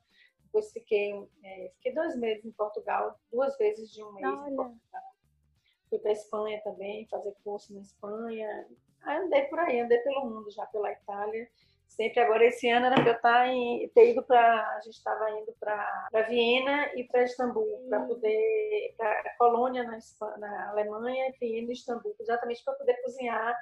Depois 0.52 0.72
fiquei, 0.72 1.12
é, 1.44 1.70
fiquei 1.76 1.94
dois 1.94 2.16
meses 2.16 2.44
em 2.44 2.50
Portugal, 2.52 3.18
duas 3.30 3.56
vezes 3.56 3.90
de 3.92 4.02
um 4.02 4.12
mês 4.12 4.26
Olha. 4.26 4.50
em 4.50 4.56
Portugal. 4.56 5.02
Fui 5.88 5.98
para 5.98 6.12
Espanha 6.12 6.60
também, 6.62 7.06
fazer 7.08 7.34
curso 7.44 7.72
na 7.72 7.80
Espanha. 7.80 8.66
Aí 9.02 9.18
andei 9.18 9.42
por 9.44 9.58
aí, 9.60 9.80
andei 9.80 9.98
pelo 9.98 10.28
mundo 10.28 10.50
já, 10.50 10.66
pela 10.66 10.92
Itália 10.92 11.48
sempre 11.90 12.20
agora 12.20 12.44
esse 12.46 12.68
ano 12.68 12.86
era 12.86 12.94
para 12.94 13.10
eu 13.10 13.16
estar 13.16 13.32
tá 13.32 13.48
em, 13.48 13.88
ter 13.94 14.12
ido 14.12 14.22
para 14.22 14.76
a 14.76 14.80
gente 14.80 14.94
estava 14.94 15.30
indo 15.32 15.52
para 15.58 16.22
Viena 16.28 16.90
e 16.94 17.04
para 17.04 17.24
Istambul 17.24 17.86
para 17.88 18.00
poder 18.06 18.94
para 18.96 19.34
Colônia 19.36 19.82
na, 19.82 19.98
Espanha, 19.98 20.36
na 20.38 20.70
Alemanha 20.70 21.32
Viena 21.40 21.68
e 21.68 21.72
Istambul 21.72 22.14
exatamente 22.20 22.62
para 22.64 22.74
poder 22.74 22.94
cozinhar 23.02 23.56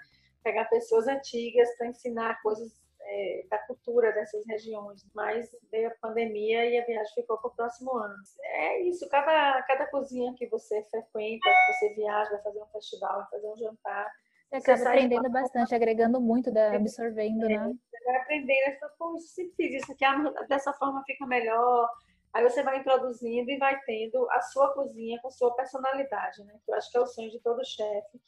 pegar 0.44 0.66
pessoas 0.66 1.08
antigas 1.08 1.74
para 1.76 1.88
ensinar 1.88 2.40
coisas 2.42 2.80
é, 3.00 3.46
da 3.50 3.58
cultura 3.58 4.12
dessas 4.12 4.44
regiões 4.46 5.06
mas 5.14 5.50
veio 5.70 5.88
a 5.88 5.94
pandemia 6.00 6.66
e 6.66 6.78
a 6.78 6.84
viagem 6.84 7.14
ficou 7.14 7.38
para 7.38 7.48
o 7.48 7.54
próximo 7.54 7.96
ano 7.96 8.14
é 8.42 8.82
isso 8.82 9.08
cada 9.08 9.62
cada 9.62 9.86
cozinha 9.86 10.34
que 10.36 10.46
você 10.48 10.82
frequenta 10.84 11.48
que 11.48 11.72
você 11.72 11.94
viaja 11.94 12.30
vai 12.30 12.42
fazer 12.42 12.62
um 12.62 12.66
festival 12.66 13.18
vai 13.18 13.30
fazer 13.30 13.46
um 13.48 13.56
jantar 13.56 14.10
você 14.50 14.72
acaba 14.72 14.78
você 14.78 14.88
aprendendo 14.88 15.30
bastante, 15.30 15.74
agregando 15.74 16.20
muito, 16.20 16.50
da, 16.50 16.74
absorvendo, 16.74 17.44
é, 17.44 17.48
né? 17.48 17.74
Você 17.90 18.04
vai 18.04 18.16
aprendendo, 18.16 18.64
você 18.64 18.78
fala, 18.78 18.92
pô, 18.98 19.16
isso 19.16 19.28
sempre 19.28 19.52
fiz 19.56 19.82
isso 19.82 19.92
aqui, 19.92 20.04
ah, 20.04 20.32
dessa 20.48 20.72
forma 20.72 21.02
fica 21.04 21.26
melhor. 21.26 21.88
Aí 22.32 22.42
você 22.42 22.62
vai 22.62 22.78
introduzindo 22.78 23.50
e 23.50 23.58
vai 23.58 23.78
tendo 23.82 24.28
a 24.30 24.40
sua 24.40 24.72
cozinha 24.72 25.18
com 25.20 25.30
sua 25.30 25.54
personalidade, 25.54 26.42
né? 26.44 26.54
Que 26.64 26.70
eu 26.70 26.76
acho 26.76 26.90
que 26.90 26.96
é 26.96 27.00
o 27.00 27.06
sonho 27.06 27.30
de 27.30 27.40
todo 27.40 27.64
chefe, 27.64 28.20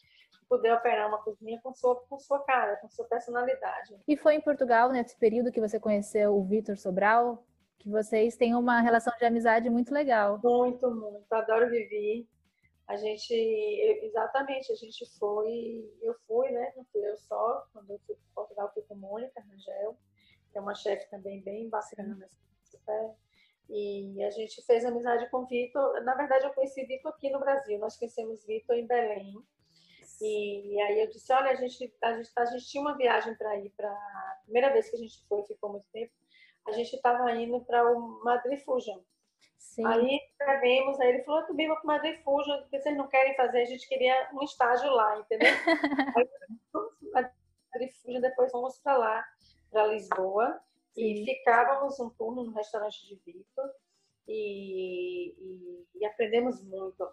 poder 0.50 0.72
operar 0.72 1.08
uma 1.08 1.22
cozinha 1.22 1.58
com 1.62 1.72
sua, 1.72 1.94
com 1.94 2.18
sua 2.18 2.44
cara, 2.44 2.76
com 2.76 2.90
sua 2.90 3.06
personalidade. 3.06 3.96
E 4.06 4.16
foi 4.16 4.34
em 4.34 4.40
Portugal, 4.40 4.90
nesse 4.90 5.16
período 5.16 5.52
que 5.52 5.60
você 5.60 5.80
conheceu 5.80 6.36
o 6.36 6.44
Vitor 6.44 6.76
Sobral, 6.76 7.46
que 7.78 7.88
vocês 7.88 8.36
têm 8.36 8.54
uma 8.54 8.80
relação 8.80 9.16
de 9.16 9.24
amizade 9.24 9.70
muito 9.70 9.94
legal. 9.94 10.40
Muito, 10.42 10.90
muito. 10.90 11.32
Adoro 11.32 11.70
Vivi 11.70 12.28
a 12.90 12.96
gente, 12.96 13.32
exatamente, 14.02 14.72
a 14.72 14.74
gente 14.74 15.06
foi, 15.16 15.88
eu 16.02 16.12
fui, 16.26 16.50
né? 16.50 16.72
Não 16.76 16.84
fui 16.86 17.08
eu 17.08 17.16
só, 17.18 17.64
quando 17.72 17.88
eu 17.88 18.00
fui 18.00 18.16
para 18.16 18.34
Portugal, 18.34 18.70
fui 18.74 18.82
com 18.82 18.96
Mônica 18.96 19.40
Rangel, 19.40 19.96
que 20.50 20.58
é 20.58 20.60
uma 20.60 20.74
chefe 20.74 21.08
também 21.08 21.40
bem 21.40 21.68
bacana, 21.68 22.24
assim, 22.24 22.48
super. 22.64 23.14
E 23.68 24.20
a 24.24 24.30
gente 24.30 24.60
fez 24.66 24.84
amizade 24.84 25.30
com 25.30 25.42
o 25.42 25.46
Vitor. 25.46 26.02
Na 26.02 26.16
verdade, 26.16 26.46
eu 26.46 26.52
conheci 26.52 26.84
Vitor 26.84 27.12
aqui 27.12 27.30
no 27.30 27.38
Brasil. 27.38 27.78
Nós 27.78 27.96
conhecemos 27.96 28.44
Vitor 28.44 28.74
em 28.74 28.88
Belém. 28.88 29.40
E 30.20 30.80
aí 30.82 31.00
eu 31.00 31.08
disse, 31.08 31.32
olha, 31.32 31.50
a 31.50 31.54
gente, 31.54 31.92
a 32.02 32.16
gente, 32.16 32.30
a 32.36 32.44
gente 32.46 32.66
tinha 32.66 32.82
uma 32.82 32.96
viagem 32.96 33.34
para 33.36 33.56
ir 33.58 33.70
para 33.70 33.90
primeira 34.44 34.72
vez 34.72 34.90
que 34.90 34.96
a 34.96 34.98
gente 34.98 35.26
foi, 35.28 35.42
ficou 35.44 35.70
muito 35.70 35.86
tempo. 35.92 36.12
A 36.66 36.72
gente 36.72 36.94
estava 36.94 37.30
indo 37.32 37.60
para 37.64 37.90
o 37.90 38.22
Madrid 38.22 38.60
Fusion, 38.60 39.00
Sim. 39.60 39.86
Aí 39.86 40.16
escrevemos, 40.32 40.98
aí 40.98 41.10
ele 41.10 41.22
falou, 41.22 41.42
também 41.44 41.68
vou 41.68 41.76
para 41.76 41.86
Madrid 41.86 42.18
Fusion, 42.24 42.60
porque 42.62 42.80
vocês 42.80 42.96
não 42.96 43.06
querem 43.06 43.36
fazer, 43.36 43.60
a 43.60 43.66
gente 43.66 43.86
queria 43.86 44.30
um 44.32 44.42
estágio 44.42 44.90
lá, 44.90 45.18
entendeu? 45.18 45.48
aí 46.16 46.28
fomos 46.72 46.92
para 47.12 47.32
Madrid 47.72 47.92
Fusion, 47.92 48.20
depois 48.20 48.50
fomos 48.50 48.78
para 48.78 48.96
lá, 48.96 49.24
para 49.70 49.86
Lisboa, 49.86 50.60
Sim. 50.94 51.22
e 51.22 51.24
ficávamos 51.24 52.00
um 52.00 52.08
turno 52.10 52.42
no 52.44 52.52
restaurante 52.52 53.06
de 53.06 53.14
Vitor, 53.24 53.70
e, 54.26 55.34
e, 55.38 55.86
e, 55.96 56.06
aprendemos 56.06 56.62
muito. 56.62 57.06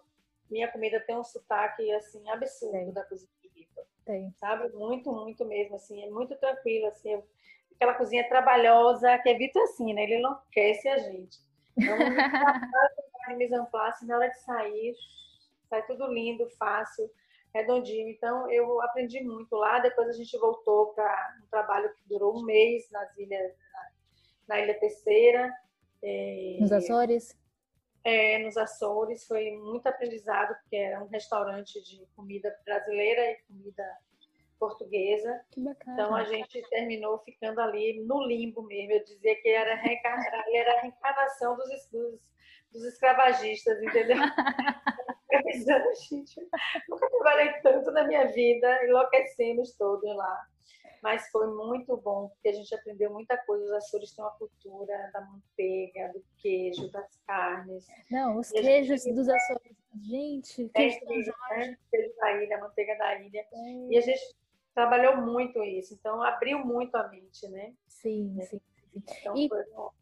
Minha 0.50 0.70
comida 0.70 1.00
tem 1.00 1.16
um 1.16 1.24
sotaque, 1.24 1.90
assim, 1.92 2.28
absurdo 2.30 2.92
da 2.92 3.04
cozinha 3.04 3.30
de 3.42 3.48
Vitor. 3.50 3.84
Tem. 4.04 4.32
Sabe? 4.36 4.68
Muito, 4.70 5.12
muito 5.12 5.44
mesmo, 5.44 5.76
assim, 5.76 6.02
é 6.02 6.10
muito 6.10 6.34
tranquilo, 6.36 6.86
assim, 6.86 7.22
aquela 7.74 7.94
cozinha 7.94 8.28
trabalhosa, 8.28 9.18
que 9.18 9.28
é 9.28 9.34
Vitor 9.34 9.62
assim, 9.62 9.92
né? 9.92 10.04
Ele 10.04 10.16
enlouquece 10.16 10.88
a 10.88 10.98
gente. 10.98 11.38
Então, 11.76 11.96
de 13.28 13.36
mise 13.36 13.54
en 13.54 13.64
place, 13.66 14.06
na 14.06 14.16
hora 14.16 14.28
de 14.28 14.40
sair, 14.40 14.94
sai 15.68 15.86
tudo 15.86 16.12
lindo, 16.12 16.48
fácil, 16.58 17.08
redondinho. 17.54 18.08
Então, 18.08 18.50
eu 18.50 18.80
aprendi 18.82 19.22
muito 19.22 19.54
lá. 19.54 19.78
Depois 19.78 20.08
a 20.08 20.12
gente 20.12 20.36
voltou 20.38 20.88
para 20.88 21.36
um 21.42 21.46
trabalho 21.48 21.92
que 21.94 22.08
durou 22.08 22.36
um 22.38 22.44
mês 22.44 22.90
nas 22.90 23.16
ilhas, 23.16 23.52
na, 24.48 24.56
na 24.56 24.60
Ilha 24.60 24.74
Terceira. 24.80 25.52
É, 26.02 26.56
nos 26.60 26.72
Açores? 26.72 27.36
É, 28.04 28.38
nos 28.38 28.56
Açores. 28.56 29.26
Foi 29.26 29.50
muito 29.52 29.86
aprendizado, 29.86 30.54
porque 30.60 30.76
era 30.76 31.02
um 31.02 31.08
restaurante 31.08 31.82
de 31.82 32.06
comida 32.14 32.54
brasileira 32.64 33.30
e 33.30 33.42
comida 33.46 33.84
portuguesa. 34.58 35.40
Então 35.92 36.14
a 36.14 36.24
gente 36.24 36.60
terminou 36.68 37.18
ficando 37.20 37.60
ali 37.60 38.02
no 38.04 38.26
limbo 38.26 38.62
mesmo. 38.62 38.92
Eu 38.92 39.04
dizia 39.04 39.36
que 39.40 39.48
era, 39.48 39.74
reencar... 39.76 40.18
era 40.52 40.78
a 40.78 40.80
reencarnação 40.80 41.56
dos, 41.56 41.68
dos, 41.90 42.20
dos 42.72 42.84
escravagistas, 42.84 43.80
entendeu? 43.82 44.16
gente, 46.08 46.40
nunca 46.88 47.08
trabalhei 47.10 47.52
tanto 47.60 47.90
na 47.90 48.04
minha 48.04 48.26
vida, 48.32 48.84
enlouquecemos 48.84 49.74
todos 49.76 50.14
lá. 50.16 50.46
Mas 51.02 51.28
foi 51.30 51.46
muito 51.46 51.96
bom, 51.96 52.28
porque 52.28 52.48
a 52.48 52.52
gente 52.52 52.74
aprendeu 52.74 53.12
muita 53.12 53.36
coisa. 53.38 53.64
Os 53.64 53.72
Açores 53.72 54.12
têm 54.12 54.24
uma 54.24 54.32
cultura 54.32 55.10
da 55.12 55.20
manteiga, 55.20 56.12
do 56.12 56.24
queijo, 56.38 56.90
das 56.90 57.16
carnes. 57.26 57.86
Não, 58.10 58.38
os 58.38 58.50
queijos 58.50 59.02
gente... 59.02 59.14
dos 59.14 59.28
Açores. 59.28 59.76
Gente, 60.00 60.68
queijo, 60.68 60.96
é, 60.96 61.00
queijo, 61.00 61.32
né? 61.50 61.78
queijo 61.90 62.14
da 62.16 62.32
ilha, 62.42 62.58
manteiga 62.58 62.96
da 62.98 63.20
ilha. 63.20 63.40
É. 63.40 63.86
E 63.90 63.96
a 63.96 64.00
gente 64.00 64.20
trabalhou 64.74 65.16
muito 65.16 65.62
isso, 65.62 65.94
então 65.94 66.22
abriu 66.22 66.64
muito 66.64 66.94
a 66.96 67.08
mente, 67.08 67.48
né? 67.48 67.74
Sim, 67.86 68.36
é. 68.40 68.44
sim. 68.44 68.60
Então, 68.94 69.36
e, 69.36 69.48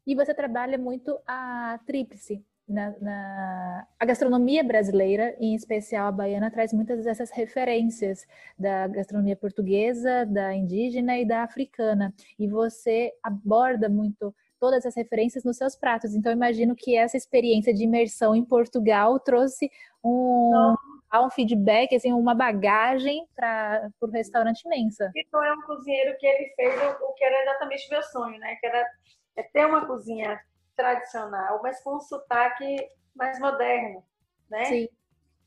e, 0.06 0.14
você 0.14 0.34
trabalha 0.34 0.78
muito 0.78 1.18
a 1.26 1.78
tríplice. 1.86 2.44
Na, 2.68 2.90
na, 3.00 3.86
a 3.98 4.04
gastronomia 4.04 4.64
brasileira, 4.64 5.36
em 5.38 5.54
especial 5.54 6.08
a 6.08 6.12
baiana, 6.12 6.50
traz 6.50 6.72
muitas 6.72 7.04
dessas 7.04 7.30
referências 7.30 8.26
da 8.58 8.88
gastronomia 8.88 9.36
portuguesa, 9.36 10.26
da 10.26 10.52
indígena 10.52 11.16
e 11.16 11.24
da 11.24 11.44
africana. 11.44 12.12
E 12.38 12.48
você 12.48 13.12
aborda 13.22 13.88
muito 13.88 14.34
todas 14.58 14.84
as 14.84 14.96
referências 14.96 15.44
nos 15.44 15.56
seus 15.56 15.76
pratos. 15.76 16.14
Então, 16.14 16.32
imagino 16.32 16.74
que 16.74 16.96
essa 16.96 17.16
experiência 17.16 17.72
de 17.72 17.84
imersão 17.84 18.34
em 18.34 18.44
Portugal 18.44 19.18
trouxe 19.20 19.70
um, 20.02 20.74
um 21.14 21.30
feedback, 21.30 21.94
assim, 21.94 22.12
uma 22.12 22.34
bagagem 22.34 23.26
para 23.34 23.88
o 24.00 24.06
restaurante 24.06 24.68
Mensa. 24.68 25.10
Vitor 25.14 25.44
é 25.44 25.52
um 25.52 25.62
cozinheiro 25.62 26.16
que 26.18 26.26
ele 26.26 26.52
fez 26.56 26.74
o, 26.74 27.04
o, 27.04 27.12
que 27.14 27.24
era 27.24 27.42
exatamente 27.42 27.90
meu 27.90 28.02
sonho, 28.02 28.38
né? 28.38 28.56
Que 28.56 28.66
era 28.66 28.86
é 29.36 29.42
ter 29.42 29.66
uma 29.66 29.86
cozinha 29.86 30.40
tradicional, 30.76 31.60
mas 31.62 31.82
com 31.82 31.96
um 31.96 32.00
sotaque 32.00 32.76
mais 33.14 33.38
moderno, 33.38 34.04
né? 34.50 34.64
Sim. 34.66 34.88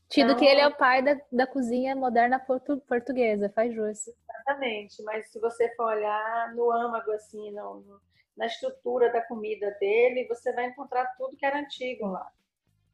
Tido 0.08 0.32
então, 0.32 0.38
que 0.38 0.44
ele 0.44 0.60
é 0.60 0.66
o 0.66 0.76
pai 0.76 1.02
da, 1.02 1.20
da 1.30 1.46
cozinha 1.46 1.94
moderna 1.94 2.40
portu, 2.40 2.78
portuguesa, 2.80 3.48
faz 3.50 3.72
jus. 3.72 4.08
Exatamente, 4.08 5.02
mas 5.04 5.30
se 5.30 5.38
você 5.38 5.72
for 5.76 5.86
olhar 5.86 6.52
no 6.54 6.70
âmago, 6.72 7.12
assim, 7.12 7.52
no, 7.52 7.80
no, 7.80 8.00
na 8.36 8.46
estrutura 8.46 9.12
da 9.12 9.22
comida 9.22 9.70
dele, 9.78 10.26
você 10.26 10.52
vai 10.52 10.66
encontrar 10.66 11.06
tudo 11.16 11.36
que 11.36 11.46
era 11.46 11.60
antigo 11.60 12.08
lá 12.08 12.28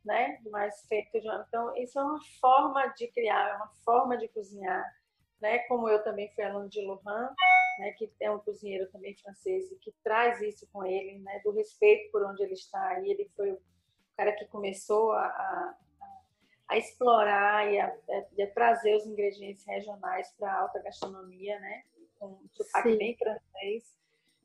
né? 0.07 0.39
Mais 0.51 0.87
feito 0.87 1.21
de 1.21 1.29
uma... 1.29 1.45
Então, 1.49 1.77
isso 1.77 1.99
é 1.99 2.03
uma 2.03 2.21
forma 2.41 2.87
de 2.97 3.09
criar, 3.09 3.51
é 3.51 3.57
uma 3.57 3.71
forma 3.85 4.17
de 4.17 4.29
cozinhar, 4.29 4.85
né? 5.41 5.61
Como 5.61 5.89
eu 5.89 6.03
também 6.03 6.33
fui 6.35 6.45
aluno 6.45 6.69
de 6.69 6.81
Lohan, 6.81 7.35
né? 7.79 7.93
Que 7.93 8.11
é 8.21 8.31
um 8.31 8.39
cozinheiro 8.39 8.91
também 8.91 9.17
francês 9.17 9.71
e 9.71 9.77
que 9.77 9.93
traz 10.03 10.41
isso 10.41 10.67
com 10.73 10.85
ele, 10.85 11.19
né? 11.19 11.41
Do 11.45 11.53
respeito 11.53 12.11
por 12.11 12.25
onde 12.25 12.43
ele 12.43 12.55
está. 12.55 13.01
E 13.01 13.11
ele 13.11 13.31
foi 13.37 13.53
o 13.53 13.61
cara 14.17 14.33
que 14.33 14.47
começou 14.47 15.13
a, 15.13 15.27
a, 15.27 15.75
a 16.69 16.77
explorar 16.77 17.71
e 17.71 17.79
a, 17.79 17.87
a, 17.87 18.47
trazer 18.55 18.95
os 18.97 19.07
ingredientes 19.07 19.65
regionais 19.67 20.33
para 20.39 20.51
a 20.51 20.61
alta 20.61 20.83
gastronomia, 20.83 21.59
né? 21.61 21.83
Com 22.19 22.27
um 22.27 22.49
sotaque 22.53 22.93
Sim. 22.93 22.99
bem 22.99 23.17
francês. 23.17 23.97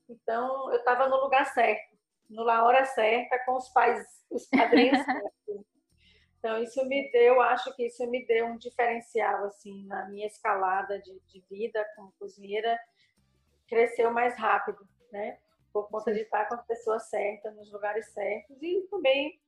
Então, 0.10 0.72
eu 0.72 0.80
estava 0.80 1.08
no 1.08 1.22
lugar 1.22 1.46
certo, 1.54 1.96
na 2.30 2.66
hora 2.66 2.84
certa, 2.86 3.40
com 3.46 3.56
os 3.56 3.70
pais 3.70 4.06
os 4.30 4.46
padrinhos. 4.48 4.98
então, 6.42 6.58
isso 6.58 6.84
me 6.88 7.12
deu, 7.12 7.40
acho 7.40 7.72
que 7.76 7.86
isso 7.86 8.04
me 8.10 8.26
deu 8.26 8.48
um 8.48 8.58
diferencial, 8.58 9.46
assim, 9.46 9.86
na 9.86 10.10
minha 10.10 10.26
escalada 10.26 11.00
de, 11.00 11.20
de 11.28 11.40
vida 11.48 11.88
como 11.96 12.12
cozinheira, 12.18 12.80
cresceu 13.68 14.12
mais 14.12 14.36
rápido, 14.40 14.84
né? 15.12 15.38
Por 15.72 15.88
conta 15.88 16.12
de 16.12 16.22
estar 16.22 16.48
com 16.48 16.56
as 16.56 16.66
pessoas 16.66 17.08
certas, 17.12 17.56
nos 17.56 17.72
lugares 17.72 18.12
certos 18.12 18.58
e 18.60 18.82
também 18.90 19.40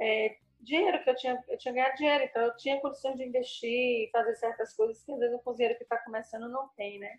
é, 0.00 0.36
dinheiro 0.60 1.02
que 1.02 1.10
eu 1.10 1.16
tinha, 1.16 1.44
eu 1.48 1.58
tinha 1.58 1.74
ganhado 1.74 1.96
dinheiro, 1.96 2.22
então 2.22 2.42
eu 2.42 2.56
tinha 2.56 2.80
condição 2.80 3.16
de 3.16 3.24
investir, 3.24 4.08
fazer 4.12 4.36
certas 4.36 4.76
coisas 4.76 5.02
que 5.02 5.10
às 5.10 5.18
vezes 5.18 5.34
o 5.34 5.42
cozinheiro 5.42 5.76
que 5.76 5.82
está 5.82 5.98
começando 5.98 6.48
não 6.48 6.68
tem, 6.68 7.00
né? 7.00 7.18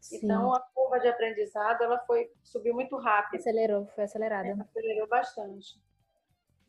Sim. 0.00 0.20
Então 0.22 0.54
a 0.54 0.60
curva 0.72 1.00
de 1.00 1.08
aprendizado 1.08 1.82
ela 1.82 1.98
foi 2.06 2.30
subiu 2.44 2.74
muito 2.74 2.96
rápido. 2.96 3.40
Acelerou, 3.40 3.86
foi 3.88 4.04
acelerada. 4.04 4.46
É, 4.46 4.52
acelerou 4.52 5.08
bastante. 5.08 5.82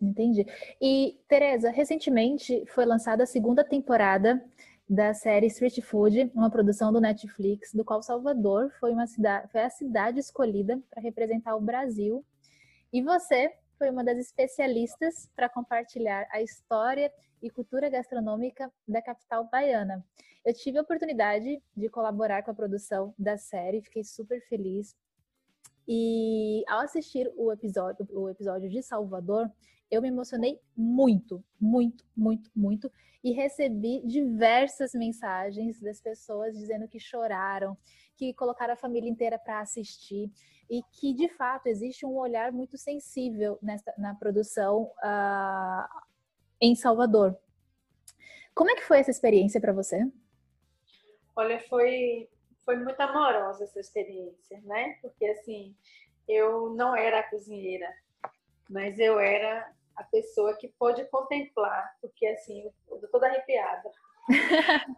Entendi. 0.03 0.45
E, 0.81 1.17
Tereza, 1.27 1.71
recentemente 1.71 2.65
foi 2.67 2.85
lançada 2.85 3.23
a 3.23 3.27
segunda 3.27 3.63
temporada 3.63 4.43
da 4.89 5.13
série 5.13 5.47
Street 5.47 5.79
Food, 5.81 6.29
uma 6.35 6.49
produção 6.49 6.91
do 6.91 6.99
Netflix, 6.99 7.73
do 7.73 7.85
qual 7.85 8.03
Salvador 8.03 8.69
foi, 8.79 8.91
uma 8.91 9.07
cidade, 9.07 9.49
foi 9.49 9.61
a 9.61 9.69
cidade 9.69 10.19
escolhida 10.19 10.79
para 10.89 11.01
representar 11.01 11.55
o 11.55 11.61
Brasil. 11.61 12.23
E 12.91 13.01
você 13.01 13.53
foi 13.77 13.89
uma 13.89 14.03
das 14.03 14.17
especialistas 14.17 15.29
para 15.35 15.47
compartilhar 15.47 16.27
a 16.31 16.41
história 16.41 17.11
e 17.41 17.49
cultura 17.49 17.89
gastronômica 17.89 18.71
da 18.87 19.01
capital 19.01 19.47
baiana. 19.49 20.05
Eu 20.45 20.53
tive 20.53 20.77
a 20.77 20.81
oportunidade 20.81 21.61
de 21.75 21.89
colaborar 21.89 22.43
com 22.43 22.51
a 22.51 22.53
produção 22.53 23.13
da 23.17 23.37
série, 23.37 23.81
fiquei 23.81 24.03
super 24.03 24.41
feliz. 24.47 24.95
E 25.87 26.63
ao 26.67 26.79
assistir 26.79 27.31
o 27.35 27.51
episódio, 27.51 28.07
o 28.11 28.29
episódio 28.29 28.69
de 28.69 28.81
Salvador, 28.81 29.49
eu 29.93 30.01
me 30.01 30.07
emocionei 30.07 30.59
muito, 30.75 31.43
muito, 31.59 32.05
muito, 32.15 32.49
muito 32.55 32.91
e 33.23 33.31
recebi 33.31 34.01
diversas 34.05 34.93
mensagens 34.93 35.79
das 35.79 36.01
pessoas 36.01 36.57
dizendo 36.57 36.87
que 36.87 36.99
choraram, 36.99 37.77
que 38.17 38.33
colocaram 38.33 38.73
a 38.73 38.77
família 38.77 39.09
inteira 39.09 39.39
para 39.39 39.61
assistir 39.61 40.31
e 40.69 40.81
que 40.91 41.13
de 41.13 41.29
fato 41.29 41.67
existe 41.67 42.05
um 42.05 42.17
olhar 42.17 42.51
muito 42.51 42.77
sensível 42.77 43.57
nessa, 43.61 43.93
na 43.97 44.13
produção 44.15 44.91
uh, 45.03 46.01
em 46.59 46.75
Salvador. 46.75 47.37
Como 48.53 48.69
é 48.71 48.75
que 48.75 48.83
foi 48.83 48.99
essa 48.99 49.11
experiência 49.11 49.61
para 49.61 49.73
você? 49.73 50.05
Olha, 51.35 51.59
foi 51.61 52.29
foi 52.65 52.77
muito 52.77 52.99
amorosa 53.01 53.65
essa 53.65 53.79
experiência, 53.79 54.61
né? 54.63 54.97
Porque 55.01 55.25
assim, 55.25 55.75
eu 56.27 56.69
não 56.69 56.95
era 56.95 57.23
cozinheira, 57.23 57.87
mas 58.69 58.97
eu 58.99 59.19
era 59.19 59.69
a 59.95 60.03
pessoa 60.03 60.55
que 60.55 60.67
pode 60.79 61.05
contemplar, 61.05 61.95
porque 62.01 62.25
assim, 62.27 62.63
eu 62.89 62.99
tô 62.99 63.07
toda 63.07 63.27
arrepiada. 63.27 63.91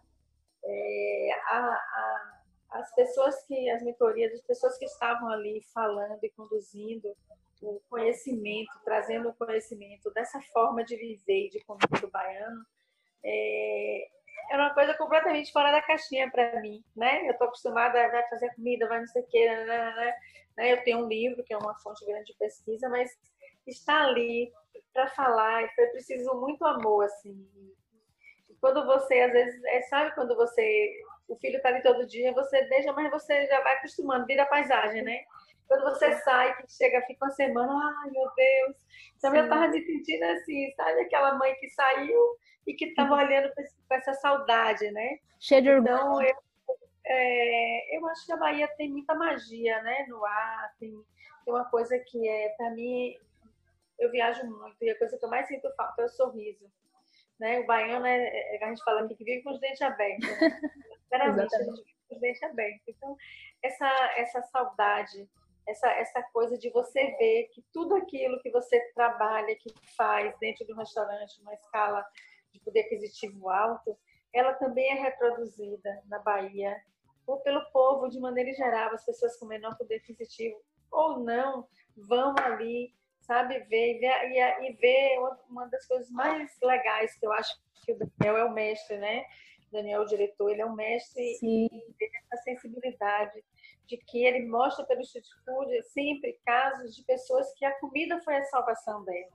é, 0.63 1.29
a, 1.47 1.57
a, 1.57 2.41
as 2.71 2.93
pessoas 2.95 3.43
que, 3.45 3.69
as 3.69 3.81
mentorias, 3.83 4.33
as 4.33 4.41
pessoas 4.41 4.77
que 4.77 4.85
estavam 4.85 5.29
ali 5.29 5.61
falando 5.73 6.23
e 6.23 6.29
conduzindo 6.29 7.15
o 7.61 7.81
conhecimento, 7.89 8.71
trazendo 8.83 9.29
o 9.29 9.33
conhecimento 9.33 10.11
dessa 10.11 10.41
forma 10.53 10.83
de 10.83 10.95
viver 10.95 11.47
e 11.47 11.49
de 11.49 11.63
comer 11.63 11.87
do 11.99 12.09
baiano, 12.09 12.65
é, 13.23 14.07
era 14.51 14.63
uma 14.63 14.73
coisa 14.73 14.93
completamente 14.93 15.51
fora 15.51 15.71
da 15.71 15.81
caixinha 15.81 16.29
para 16.29 16.59
mim, 16.61 16.83
né? 16.95 17.25
Eu 17.27 17.31
estou 17.31 17.47
acostumada 17.47 17.99
a 17.99 18.29
fazer 18.29 18.53
comida, 18.55 18.87
vai 18.87 18.99
não 18.99 19.07
sei 19.07 19.23
o 19.23 19.27
quê, 19.27 19.47
né, 19.47 19.65
né, 19.65 19.95
né, 19.95 20.15
né? 20.57 20.73
Eu 20.73 20.83
tenho 20.83 20.99
um 20.99 21.07
livro 21.07 21.43
que 21.43 21.53
é 21.53 21.57
uma 21.57 21.73
fonte 21.79 22.05
grande 22.05 22.25
de 22.25 22.37
pesquisa, 22.37 22.87
mas 22.89 23.09
estar 23.65 24.03
ali 24.03 24.51
para 24.95 25.09
falar 25.09 25.69
foi 25.75 25.87
preciso 25.87 26.33
muito 26.35 26.63
amor, 26.63 27.03
assim. 27.03 27.45
Quando 28.61 28.85
você, 28.85 29.19
às 29.19 29.31
vezes, 29.33 29.61
é, 29.65 29.81
sabe 29.83 30.15
quando 30.15 30.33
você, 30.37 30.93
o 31.27 31.35
filho 31.35 31.57
está 31.57 31.67
ali 31.69 31.83
todo 31.83 32.07
dia, 32.07 32.33
você 32.33 32.63
deixa, 32.69 32.93
mas 32.93 33.11
você 33.11 33.45
já 33.45 33.61
vai 33.61 33.75
acostumando, 33.75 34.25
vira 34.25 34.45
paisagem, 34.45 35.03
né? 35.03 35.19
Quando 35.67 35.83
você 35.83 36.13
sai, 36.19 36.55
que 36.55 36.71
chega, 36.71 37.01
fica 37.05 37.25
uma 37.25 37.31
semana, 37.31 37.73
ai 38.03 38.09
meu 38.09 38.31
Deus. 38.35 38.77
Então 39.17 39.31
Sim. 39.31 39.37
eu 39.37 39.49
tava 39.49 39.67
me 39.67 39.85
sentindo 39.85 40.23
assim, 40.23 40.71
sabe 40.75 41.01
aquela 41.01 41.35
mãe 41.37 41.53
que 41.55 41.69
saiu 41.71 42.37
e 42.65 42.73
que 42.73 42.85
estava 42.85 43.15
olhando 43.15 43.51
com 43.53 43.95
essa 43.95 44.13
saudade, 44.13 44.89
né? 44.91 45.19
Cheio 45.39 45.61
de 45.61 45.69
orgulho. 45.71 45.93
Então, 45.93 46.21
eu, 46.21 46.35
é, 47.05 47.97
eu 47.97 48.07
acho 48.07 48.25
que 48.25 48.31
a 48.31 48.37
Bahia 48.37 48.67
tem 48.77 48.89
muita 48.89 49.13
magia, 49.13 49.81
né? 49.81 50.05
No 50.07 50.23
ar, 50.23 50.71
tem, 50.79 50.91
tem 51.43 51.53
uma 51.53 51.65
coisa 51.65 51.97
que 51.99 52.27
é, 52.27 52.49
para 52.57 52.71
mim, 52.71 53.15
eu 53.99 54.11
viajo 54.11 54.45
muito 54.45 54.77
e 54.81 54.89
a 54.89 54.97
coisa 54.97 55.17
que 55.17 55.25
eu 55.25 55.29
mais 55.29 55.47
sinto 55.47 55.73
falta 55.75 56.01
é 56.01 56.05
o 56.05 56.09
sorriso. 56.09 56.71
Né? 57.39 57.59
O 57.59 57.65
baiano, 57.65 58.05
é, 58.05 58.17
é, 58.17 58.63
a 58.63 58.67
gente 58.69 58.83
fala 58.83 59.01
aqui 59.01 59.15
que 59.15 59.23
vive 59.23 59.43
com 59.43 59.51
os 59.51 59.59
dentes 59.59 59.81
abertos. 59.81 60.29
Né? 60.29 60.61
Sinceramente, 61.09 61.55
a 61.55 61.63
gente 61.63 61.83
vive 61.83 61.95
com 62.07 62.15
os 62.15 62.21
dentes 62.21 62.43
abertos. 62.43 62.87
Então, 62.87 63.17
essa, 63.63 63.89
essa 64.17 64.41
saudade, 64.43 65.29
essa, 65.67 65.89
essa 65.91 66.23
coisa 66.31 66.57
de 66.57 66.69
você 66.69 67.15
ver 67.17 67.49
que 67.53 67.63
tudo 67.73 67.95
aquilo 67.95 68.39
que 68.41 68.51
você 68.51 68.79
trabalha, 68.93 69.55
que 69.55 69.73
faz 69.97 70.37
dentro 70.39 70.65
de 70.65 70.73
um 70.73 70.77
restaurante, 70.77 71.41
uma 71.41 71.53
escala 71.53 72.05
de 72.53 72.59
poder 72.59 72.81
aquisitivo 72.81 73.49
alto, 73.49 73.97
ela 74.33 74.53
também 74.53 74.91
é 74.91 74.95
reproduzida 74.95 76.03
na 76.07 76.19
Bahia, 76.19 76.75
ou 77.25 77.39
pelo 77.39 77.65
povo 77.71 78.07
de 78.07 78.19
maneira 78.19 78.53
geral, 78.53 78.93
as 78.93 79.05
pessoas 79.05 79.37
com 79.37 79.45
menor 79.45 79.75
poder 79.77 79.95
aquisitivo 79.95 80.61
ou 80.91 81.19
não 81.19 81.67
vão 81.95 82.35
ali, 82.37 82.93
sabe, 83.25 83.59
ver 83.61 83.95
e 83.95 83.99
ver, 83.99 84.63
e, 84.63 84.73
ver 84.73 85.19
uma 85.49 85.67
das 85.67 85.85
coisas 85.87 86.09
mais 86.11 86.57
legais 86.61 87.15
que 87.17 87.25
eu 87.25 87.31
acho 87.33 87.59
que 87.83 87.91
o 87.91 87.97
Daniel 87.97 88.37
é 88.37 88.45
o 88.45 88.53
mestre, 88.53 88.97
né? 88.97 89.25
Daniel, 89.71 90.01
o 90.01 90.05
diretor, 90.05 90.49
ele 90.49 90.61
é 90.61 90.65
um 90.65 90.75
mestre 90.75 91.35
Sim. 91.35 91.65
e 91.71 91.93
tem 91.99 92.09
essa 92.31 92.43
sensibilidade 92.43 93.43
de 93.85 93.97
que 93.97 94.23
ele 94.23 94.47
mostra 94.47 94.85
pelo 94.85 95.01
street 95.01 95.25
food 95.43 95.83
sempre 95.89 96.39
casos 96.45 96.95
de 96.95 97.03
pessoas 97.03 97.53
que 97.55 97.65
a 97.65 97.77
comida 97.79 98.19
foi 98.21 98.37
a 98.37 98.45
salvação 98.45 99.03
delas, 99.03 99.33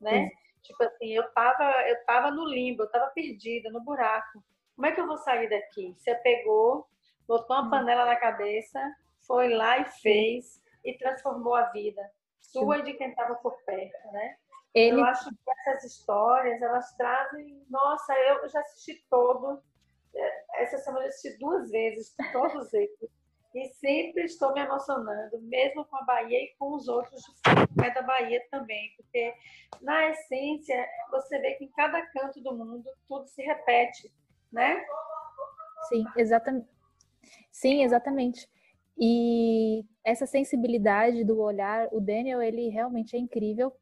né? 0.00 0.28
Sim. 0.28 0.40
Tipo 0.62 0.84
assim, 0.84 1.08
eu 1.08 1.28
tava, 1.32 1.64
eu 1.88 2.04
tava 2.04 2.30
no 2.30 2.44
limbo, 2.44 2.82
eu 2.82 2.90
tava 2.90 3.10
perdida, 3.10 3.70
no 3.70 3.80
buraco. 3.80 4.44
Como 4.76 4.86
é 4.86 4.92
que 4.92 5.00
eu 5.00 5.06
vou 5.06 5.16
sair 5.18 5.48
daqui? 5.48 5.94
Você 5.98 6.14
pegou, 6.16 6.86
botou 7.26 7.56
uma 7.56 7.70
panela 7.70 8.04
na 8.04 8.16
cabeça, 8.16 8.78
foi 9.26 9.48
lá 9.48 9.78
e 9.78 9.84
fez 10.02 10.62
e 10.84 10.96
transformou 10.96 11.54
a 11.54 11.64
vida 11.70 12.00
sua 12.52 12.78
e 12.78 12.82
de 12.82 12.94
quem 12.94 13.10
estava 13.10 13.34
por 13.36 13.56
perto, 13.64 14.12
né? 14.12 14.36
Ele... 14.74 15.00
Eu 15.00 15.04
acho 15.04 15.30
que 15.30 15.50
essas 15.50 15.84
histórias, 15.84 16.60
elas 16.62 16.94
trazem... 16.96 17.64
Nossa, 17.68 18.12
eu 18.14 18.48
já 18.48 18.60
assisti 18.60 19.04
todo. 19.10 19.62
É, 20.14 20.62
essa 20.62 20.78
semana 20.78 21.04
eu 21.04 21.08
assisti 21.08 21.38
duas 21.38 21.70
vezes, 21.70 22.14
todos 22.32 22.72
eles. 22.74 23.10
E 23.52 23.68
sempre 23.74 24.24
estou 24.24 24.52
me 24.52 24.60
emocionando, 24.60 25.40
mesmo 25.42 25.84
com 25.84 25.96
a 25.96 26.04
Bahia 26.04 26.38
e 26.38 26.54
com 26.56 26.72
os 26.74 26.86
outros 26.86 27.20
de 27.44 27.94
da 27.94 28.02
Bahia 28.02 28.40
também, 28.48 28.92
porque 28.96 29.34
na 29.80 30.10
essência 30.10 30.88
você 31.10 31.36
vê 31.40 31.54
que 31.54 31.64
em 31.64 31.70
cada 31.72 32.00
canto 32.12 32.40
do 32.40 32.54
mundo 32.54 32.88
tudo 33.08 33.26
se 33.26 33.42
repete, 33.42 34.12
né? 34.52 34.84
Sim, 35.88 36.04
exatamente. 36.16 36.68
Sim, 37.50 37.82
exatamente. 37.82 38.48
E 39.00 39.86
essa 40.04 40.26
sensibilidade 40.26 41.24
do 41.24 41.40
olhar, 41.40 41.88
o 41.90 42.00
Daniel, 42.00 42.42
ele 42.42 42.68
realmente 42.68 43.16
é 43.16 43.18
incrível. 43.18 43.74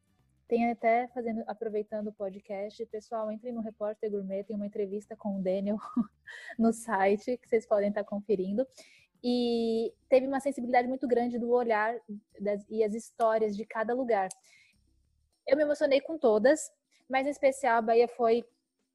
Tem 0.47 0.71
até 0.71 1.07
fazendo, 1.09 1.43
aproveitando 1.45 2.07
o 2.07 2.13
podcast, 2.13 2.83
pessoal, 2.85 3.29
entre 3.29 3.51
no 3.51 3.61
Repórter 3.61 4.09
Gourmet, 4.09 4.43
tem 4.45 4.55
uma 4.55 4.65
entrevista 4.65 5.15
com 5.15 5.37
o 5.37 5.43
Daniel 5.43 5.77
no 6.57 6.71
site 6.71 7.37
que 7.37 7.47
vocês 7.47 7.67
podem 7.67 7.89
estar 7.89 8.03
conferindo 8.03 8.65
e 9.23 9.93
teve 10.07 10.25
uma 10.25 10.39
sensibilidade 10.39 10.87
muito 10.87 11.07
grande 11.07 11.37
do 11.37 11.51
olhar 11.51 11.95
das, 12.39 12.65
e 12.69 12.83
as 12.83 12.93
histórias 12.93 13.55
de 13.55 13.65
cada 13.65 13.93
lugar. 13.93 14.29
Eu 15.45 15.57
me 15.57 15.63
emocionei 15.63 15.99
com 15.99 16.17
todas, 16.17 16.71
mas 17.09 17.27
em 17.27 17.31
especial 17.31 17.77
a 17.77 17.81
Bahia 17.81 18.07
foi 18.07 18.45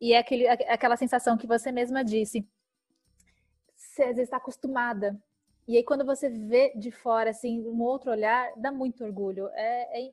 e 0.01 0.13
é 0.13 0.19
aquele, 0.19 0.49
aquela 0.49 0.97
sensação 0.97 1.37
que 1.37 1.47
você 1.47 1.71
mesma 1.71 2.05
disse. 2.05 2.49
Você 3.77 4.11
está 4.23 4.39
acostumada. 4.39 5.21
E 5.67 5.77
aí 5.77 5.85
quando 5.85 6.05
você 6.05 6.29
vê 6.29 6.73
de 6.75 6.91
fora 6.91 7.31
assim 7.31 7.67
um 7.67 7.81
outro 7.83 8.11
olhar, 8.11 8.53
dá 8.57 8.71
muito 8.71 9.05
orgulho. 9.05 9.49
É, 9.55 10.07
é... 10.07 10.13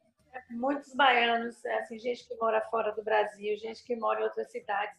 Muitos 0.50 0.94
baianos, 0.94 1.66
assim, 1.66 2.00
gente 2.00 2.28
que 2.28 2.36
mora 2.36 2.62
fora 2.62 2.92
do 2.94 3.04
Brasil, 3.04 3.58
gente 3.58 3.84
que 3.84 3.96
mora 3.98 4.22
em 4.22 4.24
outras 4.24 4.50
cidades, 4.50 4.98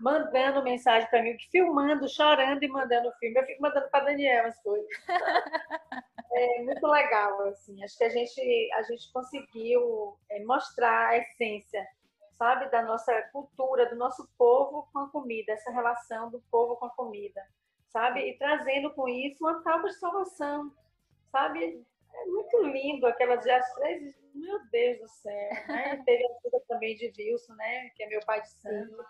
mandando 0.00 0.62
mensagem 0.62 1.08
para 1.08 1.22
mim, 1.22 1.36
filmando, 1.50 2.08
chorando 2.08 2.62
e 2.62 2.68
mandando 2.68 3.12
filme. 3.18 3.38
Eu 3.38 3.44
fico 3.44 3.62
mandando 3.62 3.88
para 3.90 4.04
Daniel 4.04 4.46
as 4.46 4.58
coisas. 4.62 4.88
é 6.32 6.62
muito 6.62 6.86
legal, 6.86 7.48
assim. 7.48 7.82
Acho 7.82 7.98
que 7.98 8.04
a 8.04 8.08
gente, 8.08 8.70
a 8.74 8.82
gente 8.82 9.12
conseguiu 9.12 10.18
é, 10.30 10.42
mostrar 10.44 11.08
a 11.08 11.18
essência, 11.18 11.86
sabe, 12.38 12.70
da 12.70 12.82
nossa 12.82 13.12
cultura, 13.32 13.88
do 13.88 13.96
nosso 13.96 14.28
povo 14.36 14.88
com 14.92 15.00
a 15.00 15.08
comida, 15.08 15.52
essa 15.52 15.70
relação 15.70 16.30
do 16.30 16.40
povo 16.50 16.76
com 16.76 16.86
a 16.86 16.90
comida, 16.90 17.42
sabe? 17.96 18.28
E 18.28 18.36
trazendo 18.36 18.92
com 18.92 19.08
isso 19.08 19.42
uma 19.42 19.62
tábua 19.62 19.88
de 19.88 19.96
salvação, 19.96 20.70
sabe? 21.32 21.82
É 22.12 22.26
muito 22.26 22.62
lindo 22.64 23.06
aquelas 23.06 23.42
vezes, 23.42 24.14
meu 24.34 24.60
Deus 24.70 24.98
do 25.00 25.08
céu, 25.08 25.50
né? 25.66 25.96
Teve 26.04 26.22
a 26.26 26.28
ajuda 26.36 26.62
também 26.68 26.94
de 26.94 27.10
Wilson, 27.16 27.54
né? 27.54 27.88
Que 27.96 28.02
é 28.02 28.08
meu 28.08 28.20
pai 28.26 28.42
de 28.42 28.50
santo 28.50 29.06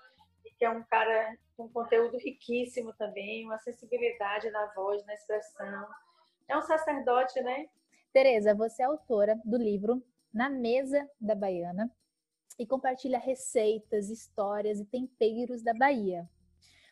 que 0.59 0.65
é 0.65 0.71
um 0.71 0.83
cara 0.85 1.37
com 1.57 1.69
conteúdo 1.69 2.17
riquíssimo 2.17 2.93
também, 2.95 3.45
uma 3.45 3.59
sensibilidade 3.59 4.51
na 4.51 4.67
voz, 4.75 5.05
na 5.05 5.15
expressão. 5.15 5.87
É 6.49 6.57
um 6.57 6.63
sacerdote, 6.63 7.41
né? 7.43 7.69
Tereza, 8.13 8.55
você 8.55 8.83
é 8.83 8.87
autora 8.87 9.39
do 9.45 9.59
livro 9.59 10.03
Na 10.33 10.49
Mesa 10.49 11.07
da 11.21 11.35
Baiana 11.35 11.91
e 12.59 12.67
compartilha 12.67 13.19
receitas, 13.19 14.09
histórias 14.09 14.81
e 14.81 14.85
temperos 14.87 15.63
da 15.63 15.75
Bahia. 15.75 16.27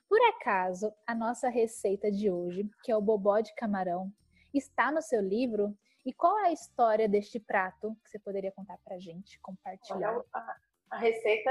Por 0.09 0.21
acaso, 0.29 0.93
a 1.07 1.15
nossa 1.15 1.49
receita 1.49 2.11
de 2.11 2.31
hoje, 2.31 2.69
que 2.83 2.93
é 2.93 2.97
o 2.97 3.03
bobó 3.03 3.41
de 3.41 3.55
camarão, 3.55 4.13
está 4.53 4.91
no 4.91 5.03
seu 5.03 5.21
livro? 5.21 5.77
E 6.05 6.13
qual 6.13 6.39
é 6.41 6.49
a 6.49 6.53
história 6.53 7.09
deste 7.09 7.41
prato 7.41 7.97
que 8.05 8.11
você 8.11 8.19
poderia 8.19 8.53
contar 8.53 8.79
para 8.85 8.99
gente, 8.99 9.41
compartilhar? 9.41 10.13
Olha, 10.13 10.25
a, 10.35 10.57
a 10.91 10.99
receita 10.99 11.51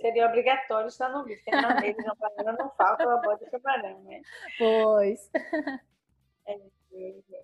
seria 0.00 0.26
obrigatório 0.26 0.88
estar 0.88 1.08
no 1.08 1.24
livro, 1.24 1.42
porque 1.44 1.60
na 1.60 1.80
mesa 1.80 2.52
não 2.58 2.70
falta 2.70 3.06
o 3.06 3.10
abóbora 3.10 3.38
de 3.38 3.50
camarão, 3.50 4.02
né? 4.04 4.22
Pois. 4.58 5.30
É, 6.44 6.58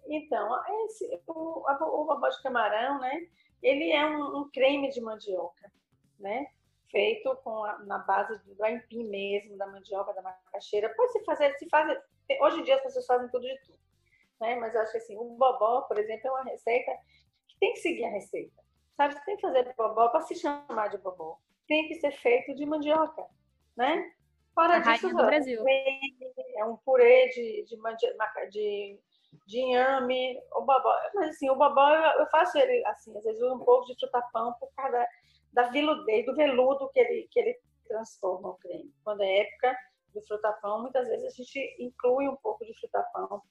então, 0.08 0.60
esse, 0.86 1.22
o, 1.28 1.60
o 1.60 1.68
abóbora 1.68 2.32
de 2.32 2.42
camarão, 2.42 2.98
né? 2.98 3.28
Ele 3.62 3.92
é 3.92 4.04
um, 4.04 4.38
um, 4.38 4.50
creme 4.50 4.90
de 4.90 5.00
mandioca, 5.00 5.70
né? 6.18 6.48
Feito 6.90 7.34
com 7.44 7.64
a, 7.64 7.78
na 7.80 7.98
base 7.98 8.38
do 8.44 8.64
aipim 8.64 9.04
mesmo, 9.04 9.56
da 9.56 9.66
mandioca, 9.66 10.14
da 10.14 10.22
macaxeira. 10.22 10.88
Pode 10.96 11.12
se 11.12 11.24
fazer, 11.24 11.54
se 11.58 11.68
faz, 11.68 11.98
hoje 12.40 12.60
em 12.60 12.62
dia 12.64 12.76
as 12.76 12.82
pessoas 12.82 13.06
fazem 13.06 13.28
tudo 13.28 13.46
de 13.46 13.58
tudo, 13.60 13.78
né? 14.40 14.56
Mas 14.56 14.74
eu 14.74 14.80
acho 14.80 14.92
que 14.92 14.98
assim, 14.98 15.16
o 15.16 15.24
bobó, 15.36 15.82
por 15.82 15.98
exemplo, 15.98 16.28
é 16.28 16.30
uma 16.30 16.44
receita 16.44 16.90
que 17.46 17.58
tem 17.58 17.72
que 17.72 17.80
seguir 17.80 18.04
a 18.04 18.10
receita. 18.10 18.62
Sabe, 18.96 19.14
você 19.14 19.24
tem 19.24 19.36
que 19.36 19.42
fazer 19.42 19.74
bobó 19.76 20.08
para 20.08 20.22
se 20.22 20.34
chamar 20.34 20.88
de 20.88 20.98
bobó 20.98 21.38
tem 21.68 21.86
que 21.86 21.94
ser 21.96 22.10
feito 22.12 22.54
de 22.54 22.66
mandioca, 22.66 23.24
né? 23.76 24.10
Fora 24.54 24.76
a 24.76 24.80
disso, 24.80 25.08
do 25.10 25.16
Brasil. 25.16 25.62
é 26.56 26.64
um 26.64 26.76
purê 26.78 27.28
de, 27.28 27.64
de, 27.64 27.76
de, 28.50 28.98
de 29.46 29.60
inhame, 29.60 30.40
o 30.52 30.62
bobó. 30.62 30.96
Mas 31.14 31.28
assim, 31.30 31.48
o 31.48 31.54
bobó 31.54 31.88
eu 32.18 32.26
faço 32.30 32.58
ele 32.58 32.84
assim, 32.86 33.16
às 33.16 33.22
vezes 33.22 33.40
um 33.42 33.58
pouco 33.60 33.86
de 33.86 33.94
frutapão 34.00 34.54
por 34.54 34.72
causa 34.74 34.92
da, 34.92 35.06
da 35.52 35.64
viludez, 35.64 36.26
do 36.26 36.34
veludo 36.34 36.88
que 36.90 37.00
ele, 37.00 37.28
que 37.30 37.40
ele 37.40 37.58
transforma 37.86 38.50
o 38.50 38.54
creme. 38.54 38.92
Quando 39.04 39.22
é 39.22 39.40
época 39.40 39.76
do 40.14 40.22
frutapão, 40.22 40.82
muitas 40.82 41.08
vezes 41.08 41.26
a 41.26 41.30
gente 41.30 41.76
inclui 41.78 42.28
um 42.28 42.36
pouco 42.36 42.64
de 42.64 42.78
frutapão 42.78 43.42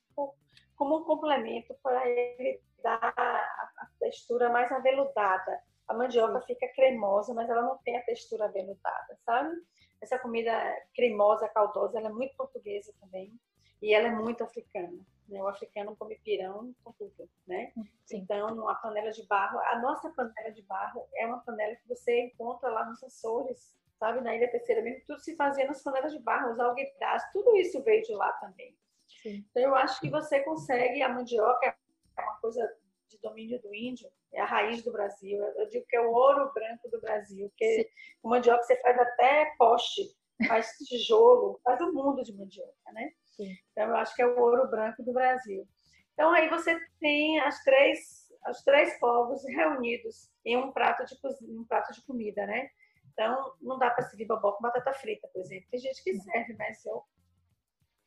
como 0.75 0.97
um 0.99 1.03
complemento 1.03 1.75
para 1.81 2.07
ele 2.07 2.61
dar 2.83 3.13
a 3.17 3.89
textura 3.99 4.49
mais 4.49 4.71
aveludada 4.71 5.61
a 5.87 5.93
mandioca 5.93 6.41
fica 6.41 6.67
cremosa, 6.73 7.33
mas 7.33 7.49
ela 7.49 7.61
não 7.61 7.77
tem 7.77 7.97
a 7.97 8.03
textura 8.03 8.45
aveludada, 8.45 9.17
sabe? 9.25 9.55
Essa 10.01 10.19
comida 10.19 10.51
cremosa, 10.93 11.47
caldosa, 11.49 11.97
ela 11.97 12.09
é 12.09 12.11
muito 12.11 12.35
portuguesa 12.35 12.93
também. 12.99 13.33
E 13.81 13.93
ela 13.93 14.07
é 14.07 14.11
muito 14.11 14.43
africana. 14.43 14.97
Né? 15.27 15.41
O 15.41 15.47
africano 15.47 15.95
come 15.95 16.19
pirão 16.23 16.73
com 16.83 16.91
tudo, 16.93 17.29
né? 17.45 17.71
Sim. 18.05 18.17
Então, 18.17 18.67
a 18.69 18.75
panela 18.75 19.11
de 19.11 19.25
barro, 19.27 19.59
a 19.59 19.79
nossa 19.79 20.09
panela 20.09 20.51
de 20.51 20.61
barro 20.63 21.07
é 21.15 21.25
uma 21.25 21.39
panela 21.39 21.75
que 21.75 21.87
você 21.87 22.25
encontra 22.25 22.69
lá 22.69 22.85
nos 22.85 23.03
Açores, 23.03 23.75
sabe? 23.99 24.21
Na 24.21 24.35
Ilha 24.35 24.49
Terceira 24.49 24.81
mesmo, 24.81 25.03
tudo 25.05 25.19
se 25.19 25.35
fazia 25.35 25.67
nas 25.67 25.83
panelas 25.83 26.13
de 26.13 26.19
barro, 26.19 26.51
os 26.51 26.59
alguidars, 26.59 27.23
tudo 27.33 27.55
isso 27.57 27.81
veio 27.83 28.03
de 28.03 28.13
lá 28.13 28.31
também. 28.33 28.75
Sim. 29.21 29.45
Então, 29.51 29.63
eu 29.63 29.75
acho 29.75 29.99
que 29.99 30.09
você 30.09 30.39
consegue, 30.41 31.01
a 31.01 31.09
mandioca 31.09 31.75
é 32.17 32.21
uma 32.21 32.39
coisa 32.39 32.61
de 33.09 33.17
domínio 33.19 33.61
do 33.61 33.73
índio, 33.73 34.09
é 34.33 34.41
a 34.41 34.45
raiz 34.45 34.83
do 34.83 34.91
Brasil. 34.91 35.41
Eu 35.57 35.67
digo 35.67 35.85
que 35.87 35.95
é 35.95 36.01
o 36.01 36.11
ouro 36.11 36.51
branco 36.53 36.89
do 36.89 36.99
Brasil, 36.99 37.49
porque 37.49 37.89
o 38.23 38.29
mandioca 38.29 38.63
você 38.63 38.75
faz 38.81 38.97
até 38.97 39.53
poste, 39.57 40.15
faz 40.47 40.71
tijolo, 40.77 41.59
faz 41.63 41.79
o 41.81 41.85
um 41.85 41.93
mundo 41.93 42.23
de 42.23 42.33
mandioca, 42.35 42.91
né? 42.91 43.11
Sim. 43.37 43.55
Então, 43.71 43.89
eu 43.89 43.95
acho 43.95 44.15
que 44.15 44.21
é 44.21 44.27
o 44.27 44.39
ouro 44.39 44.67
branco 44.67 45.03
do 45.03 45.13
Brasil. 45.13 45.67
Então, 46.13 46.31
aí 46.31 46.49
você 46.49 46.75
tem 46.99 47.39
as 47.41 47.63
três, 47.63 48.27
os 48.49 48.63
três 48.63 48.99
povos 48.99 49.43
reunidos 49.45 50.31
em 50.43 50.57
um 50.57 50.71
prato 50.71 51.05
de, 51.05 51.15
um 51.43 51.63
prato 51.63 51.93
de 51.93 52.03
comida, 52.05 52.45
né? 52.47 52.69
Então, 53.13 53.53
não 53.61 53.77
dá 53.77 53.91
para 53.91 54.05
servir 54.05 54.25
bobó 54.25 54.53
com 54.53 54.63
batata 54.63 54.93
frita, 54.93 55.27
por 55.27 55.39
exemplo. 55.41 55.67
Tem 55.69 55.79
gente 55.79 56.03
que 56.03 56.15
serve, 56.15 56.55
mas 56.55 56.83
eu 56.85 57.03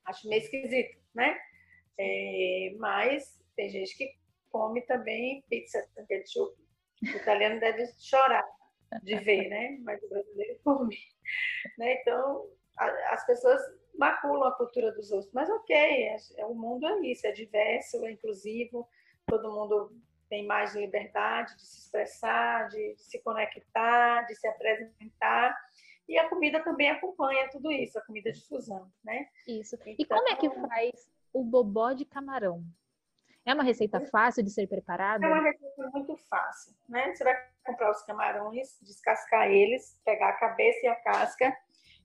acho 0.06 0.28
meio 0.28 0.42
esquisito, 0.42 0.98
né? 1.14 1.38
É, 1.96 2.74
mas 2.78 3.40
tem 3.54 3.70
gente 3.70 3.96
que 3.96 4.12
come 4.50 4.82
também 4.82 5.44
pizza 5.48 5.80
com 5.94 6.04
ketchup. 6.06 6.56
O 7.02 7.16
italiano 7.16 7.60
deve 7.60 7.86
chorar 7.98 8.44
de 9.02 9.16
ver, 9.20 9.48
né? 9.48 9.78
Mas 9.82 10.02
o 10.02 10.08
brasileiro 10.08 10.58
come. 10.64 10.98
Né? 11.78 12.00
Então, 12.00 12.48
a, 12.76 13.14
as 13.14 13.24
pessoas 13.26 13.60
maculam 13.98 14.48
a 14.48 14.53
cultura 14.53 14.92
dos 14.92 15.11
outros. 15.11 15.33
Mas 15.33 15.48
ok, 15.48 15.76
é, 15.76 16.16
é, 16.38 16.46
o 16.46 16.55
mundo 16.55 16.87
é 16.87 17.00
isso, 17.07 17.26
é 17.26 17.33
diverso, 17.33 18.05
é 18.05 18.12
inclusivo, 18.12 18.88
todo 19.26 19.53
mundo 19.53 19.92
tem 20.29 20.46
mais 20.46 20.74
liberdade 20.74 21.57
de 21.57 21.66
se 21.66 21.81
expressar, 21.81 22.68
de, 22.68 22.94
se 22.96 23.20
conectar, 23.22 24.22
de 24.22 24.35
se 24.37 24.46
apresentar. 24.46 25.57
E 26.09 26.18
a 26.18 26.29
comida 26.29 26.62
também 26.62 26.90
acompanha 26.90 27.48
tudo 27.50 27.70
isso, 27.70 27.98
a 27.98 28.03
comida 28.03 28.33
de 28.33 28.40
fusão, 28.46 28.90
né? 29.05 29.29
Isso. 29.46 29.76
Então, 29.87 29.94
e 29.98 30.05
como 30.05 30.29
é 30.29 30.37
que 30.37 30.50
faz 30.50 31.11
o 31.33 31.44
bobó 31.44 31.92
de 31.92 32.05
camarão? 32.05 32.64
É 33.44 33.55
uma 33.55 33.62
receita 33.62 34.00
fácil 34.00 34.42
de 34.42 34.50
ser 34.50 34.66
preparada? 34.66 35.24
É 35.24 35.29
uma 35.29 35.42
receita 35.42 35.90
muito 35.92 36.16
fácil, 36.29 36.74
né? 36.88 37.14
Você 37.14 37.24
vai 37.24 37.35
comprar 37.64 37.90
os 37.90 38.03
camarões, 38.03 38.79
descascar 38.83 39.48
eles, 39.48 40.00
pegar 40.05 40.31
a 40.31 40.38
cabeça 40.38 40.79
e 40.85 40.88
a 40.88 40.96
casca 40.96 41.57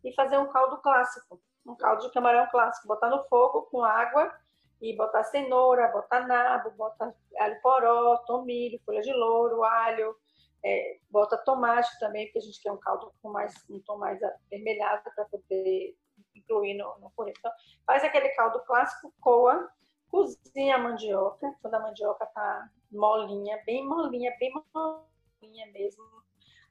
e 0.04 0.14
fazer 0.14 0.38
um 0.38 0.48
caldo 0.52 0.82
clássico, 0.82 1.42
um 1.66 1.76
caldo 1.76 2.04
de 2.04 2.14
camarão 2.14 2.48
clássico, 2.50 2.88
botar 2.88 3.10
no 3.10 3.24
fogo 3.26 3.64
com 3.64 3.84
água 3.84 4.34
e 4.82 4.96
botar 4.96 5.24
cenoura, 5.24 5.88
botar 5.88 6.28
nabo, 6.28 6.72
botar 6.72 7.14
alho 7.40 7.62
poró, 7.62 8.18
tomilho, 8.28 8.80
folha 8.86 9.02
de 9.02 9.14
louro, 9.14 9.64
alho, 9.64 10.16
é, 10.64 10.98
bota 11.10 11.38
tomate 11.38 11.98
também, 12.00 12.26
porque 12.26 12.40
a 12.40 12.42
gente 12.42 12.62
quer 12.62 12.72
um 12.72 12.78
caldo 12.78 13.14
com 13.22 13.30
mais 13.30 13.54
um 13.70 13.80
tom 13.80 13.98
mais 13.98 14.22
avermelhado 14.22 15.04
para 15.16 15.26
poder 15.26 15.96
incluir 16.36 16.76
no, 16.76 16.98
no 17.00 17.12
purê. 17.12 17.34
Então, 17.38 17.52
faz 17.86 18.04
aquele 18.04 18.30
caldo 18.30 18.60
clássico, 18.66 19.14
coa, 19.20 19.70
cozinha 20.10 20.76
a 20.76 20.80
mandioca, 20.80 21.56
quando 21.62 21.76
a 21.76 21.80
mandioca 21.80 22.26
tá 22.28 22.70
molinha, 22.92 23.62
bem 23.66 23.86
molinha, 23.86 24.36
bem 24.40 24.52
molinha 24.74 25.72
mesmo. 25.72 26.04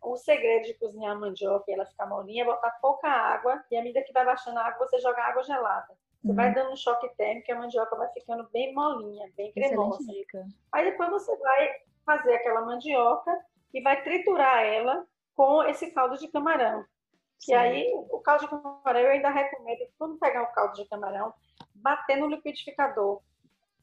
O 0.05 0.17
segredo 0.17 0.67
de 0.67 0.75
cozinhar 0.75 1.13
a 1.13 1.19
mandioca 1.19 1.65
e 1.69 1.75
ela 1.75 1.87
ficar 1.87 2.07
molinha 2.07 2.43
é 2.43 2.47
botar 2.47 2.71
pouca 2.81 3.09
água 3.09 3.65
e 3.71 3.77
à 3.77 3.83
medida 3.83 4.05
que 4.05 4.13
vai 4.13 4.25
baixando 4.25 4.59
a 4.59 4.67
água, 4.67 4.87
você 4.87 4.99
joga 5.01 5.23
água 5.23 5.43
gelada. 5.43 5.95
Você 6.23 6.31
uhum. 6.31 6.37
vai 6.37 6.55
dando 6.55 6.73
um 6.73 6.77
choque 6.77 7.09
térmico 7.17 7.51
e 7.51 7.53
a 7.53 7.59
mandioca 7.59 7.97
vai 7.97 8.09
ficando 8.13 8.49
bem 8.53 8.75
molinha, 8.75 9.31
bem 9.37 9.53
cremosa. 9.53 10.05
Aí 10.73 10.91
depois 10.91 11.11
você 11.11 11.37
vai 11.37 11.71
fazer 12.05 12.35
aquela 12.35 12.63
mandioca 12.63 13.31
e 13.73 13.81
vai 13.81 14.03
triturar 14.03 14.63
ela 14.65 15.07
com 15.35 15.63
esse 15.65 15.91
caldo 15.91 16.17
de 16.17 16.29
camarão. 16.29 16.85
Sim. 17.39 17.53
E 17.53 17.55
aí, 17.55 17.93
o 18.11 18.21
caldo 18.21 18.45
de 18.45 18.49
camarão, 18.49 19.01
eu 19.01 19.11
ainda 19.11 19.31
recomendo 19.31 19.87
quando 19.99 20.19
pegar 20.19 20.43
o 20.43 20.53
caldo 20.53 20.75
de 20.75 20.89
camarão, 20.89 21.35
bater 21.75 22.17
no 22.17 22.29
liquidificador. 22.29 23.21